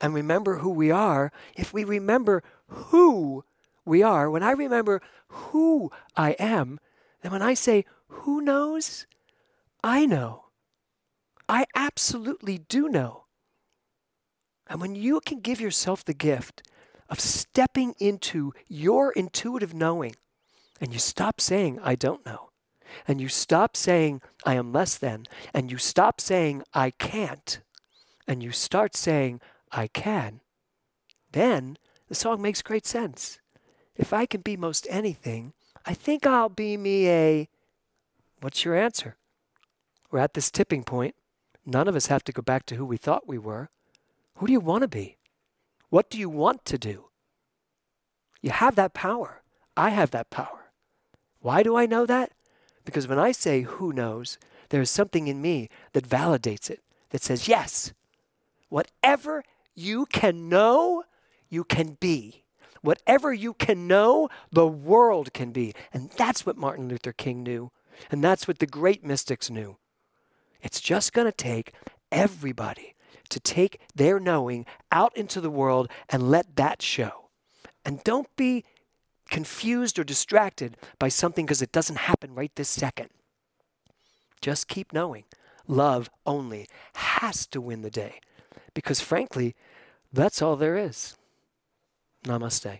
and 0.00 0.14
remember 0.14 0.58
who 0.58 0.70
we 0.70 0.90
are, 0.90 1.32
if 1.56 1.72
we 1.72 1.84
remember 1.84 2.42
who 2.68 3.44
we 3.84 4.02
are, 4.02 4.30
when 4.30 4.42
I 4.42 4.52
remember 4.52 5.00
who 5.28 5.90
I 6.16 6.32
am, 6.32 6.78
then 7.22 7.32
when 7.32 7.42
I 7.42 7.54
say, 7.54 7.84
who 8.08 8.40
knows? 8.40 9.06
I 9.82 10.06
know. 10.06 10.46
I 11.48 11.64
absolutely 11.74 12.58
do 12.58 12.88
know. 12.88 13.24
And 14.68 14.80
when 14.80 14.94
you 14.94 15.20
can 15.20 15.40
give 15.40 15.60
yourself 15.60 16.04
the 16.04 16.14
gift 16.14 16.62
of 17.08 17.20
stepping 17.20 17.94
into 17.98 18.52
your 18.68 19.12
intuitive 19.12 19.72
knowing, 19.72 20.14
and 20.80 20.92
you 20.92 20.98
stop 20.98 21.40
saying, 21.40 21.80
I 21.82 21.94
don't 21.94 22.24
know, 22.26 22.50
and 23.06 23.20
you 23.20 23.28
stop 23.28 23.76
saying, 23.76 24.20
I 24.44 24.54
am 24.54 24.72
less 24.72 24.96
than, 24.96 25.24
and 25.54 25.70
you 25.70 25.78
stop 25.78 26.20
saying, 26.20 26.62
I 26.74 26.90
can't, 26.90 27.60
and 28.26 28.42
you 28.42 28.52
start 28.52 28.94
saying, 28.94 29.40
I 29.70 29.86
can, 29.88 30.40
then 31.32 31.76
the 32.08 32.14
song 32.14 32.40
makes 32.40 32.62
great 32.62 32.86
sense. 32.86 33.38
If 33.96 34.12
I 34.12 34.26
can 34.26 34.40
be 34.40 34.56
most 34.56 34.86
anything, 34.88 35.52
I 35.84 35.94
think 35.94 36.26
I'll 36.26 36.48
be 36.48 36.76
me 36.76 37.08
a. 37.08 37.48
What's 38.40 38.64
your 38.64 38.76
answer? 38.76 39.16
We're 40.10 40.20
at 40.20 40.34
this 40.34 40.50
tipping 40.50 40.84
point. 40.84 41.14
None 41.66 41.88
of 41.88 41.96
us 41.96 42.06
have 42.06 42.24
to 42.24 42.32
go 42.32 42.40
back 42.40 42.64
to 42.66 42.76
who 42.76 42.86
we 42.86 42.96
thought 42.96 43.28
we 43.28 43.38
were. 43.38 43.70
Who 44.36 44.46
do 44.46 44.52
you 44.52 44.60
want 44.60 44.82
to 44.82 44.88
be? 44.88 45.16
What 45.90 46.08
do 46.08 46.18
you 46.18 46.28
want 46.28 46.64
to 46.66 46.78
do? 46.78 47.06
You 48.40 48.50
have 48.50 48.76
that 48.76 48.94
power. 48.94 49.42
I 49.76 49.90
have 49.90 50.10
that 50.12 50.30
power. 50.30 50.72
Why 51.40 51.62
do 51.62 51.76
I 51.76 51.86
know 51.86 52.06
that? 52.06 52.32
Because 52.84 53.06
when 53.06 53.18
I 53.18 53.32
say 53.32 53.62
who 53.62 53.92
knows, 53.92 54.38
there 54.70 54.80
is 54.80 54.90
something 54.90 55.28
in 55.28 55.42
me 55.42 55.68
that 55.92 56.08
validates 56.08 56.70
it, 56.70 56.82
that 57.10 57.22
says, 57.22 57.48
yes, 57.48 57.92
whatever 58.68 59.42
you 59.78 60.06
can 60.06 60.48
know, 60.48 61.04
you 61.48 61.62
can 61.64 61.96
be. 62.00 62.44
Whatever 62.82 63.32
you 63.32 63.54
can 63.54 63.86
know, 63.86 64.28
the 64.50 64.66
world 64.66 65.32
can 65.32 65.52
be. 65.52 65.74
And 65.92 66.10
that's 66.16 66.44
what 66.44 66.56
Martin 66.56 66.88
Luther 66.88 67.12
King 67.12 67.42
knew. 67.42 67.70
And 68.10 68.22
that's 68.22 68.46
what 68.46 68.58
the 68.58 68.66
great 68.66 69.04
mystics 69.04 69.50
knew. 69.50 69.76
It's 70.62 70.80
just 70.80 71.12
going 71.12 71.26
to 71.26 71.32
take 71.32 71.72
everybody 72.10 72.94
to 73.30 73.40
take 73.40 73.80
their 73.94 74.18
knowing 74.18 74.66
out 74.90 75.16
into 75.16 75.40
the 75.40 75.50
world 75.50 75.90
and 76.08 76.30
let 76.30 76.56
that 76.56 76.82
show. 76.82 77.28
And 77.84 78.02
don't 78.04 78.34
be 78.36 78.64
confused 79.30 79.98
or 79.98 80.04
distracted 80.04 80.76
by 80.98 81.08
something 81.08 81.44
because 81.46 81.62
it 81.62 81.72
doesn't 81.72 81.96
happen 81.96 82.34
right 82.34 82.52
this 82.56 82.68
second. 82.68 83.10
Just 84.40 84.68
keep 84.68 84.92
knowing. 84.92 85.24
Love 85.66 86.08
only 86.24 86.68
has 86.94 87.46
to 87.48 87.60
win 87.60 87.82
the 87.82 87.90
day. 87.90 88.20
Because 88.78 89.00
frankly, 89.00 89.56
that's 90.12 90.40
all 90.40 90.54
there 90.54 90.76
is. 90.76 91.16
Namaste. 92.22 92.78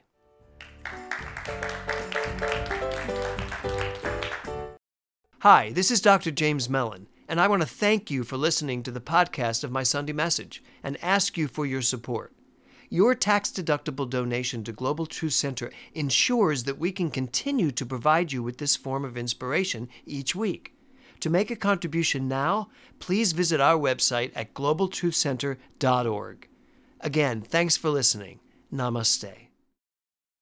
Hi, 5.41 5.73
this 5.73 5.91
is 5.91 6.01
Dr. 6.01 6.31
James 6.31 6.69
Mellon 6.69 7.09
and 7.29 7.41
I 7.41 7.49
want 7.49 7.63
to 7.63 7.69
thank 7.69 8.13
you 8.13 8.23
for 8.23 8.37
listening 8.37 8.85
to 8.85 8.93
the 8.93 9.01
podcast 9.01 9.65
of 9.65 9.73
my 9.73 9.83
Sunday 9.83 10.13
message 10.13 10.63
and 10.85 10.97
ask 11.03 11.37
you 11.37 11.49
for 11.49 11.67
your 11.67 11.83
support. 11.83 12.33
Your 12.89 13.17
tax 13.17 13.51
deductible 13.51 14.09
donation 14.09 14.63
to 14.65 14.73
Global 14.73 15.05
Truth 15.05 15.33
Center 15.33 15.73
ensures 15.95 16.63
that 16.63 16.79
we 16.79 16.93
can 16.93 17.11
continue 17.11 17.73
to 17.73 17.85
provide 17.85 18.31
you 18.31 18.45
with 18.45 18.59
this 18.59 18.77
form 18.77 19.05
of 19.05 19.17
inspiration 19.17 19.89
each 20.07 20.37
week. 20.37 20.78
To 21.21 21.31
make 21.31 21.51
a 21.51 21.57
contribution 21.57 22.29
now, 22.29 22.69
please 23.01 23.33
visit 23.33 23.61
our 23.61 23.77
website 23.77 24.31
at 24.35 24.55
globaltruthcenter.org. 24.55 26.49
Again, 27.01 27.43
thanks 27.43 27.77
for 27.77 27.91
listening. 27.91 28.41
Namaste. 28.73 29.48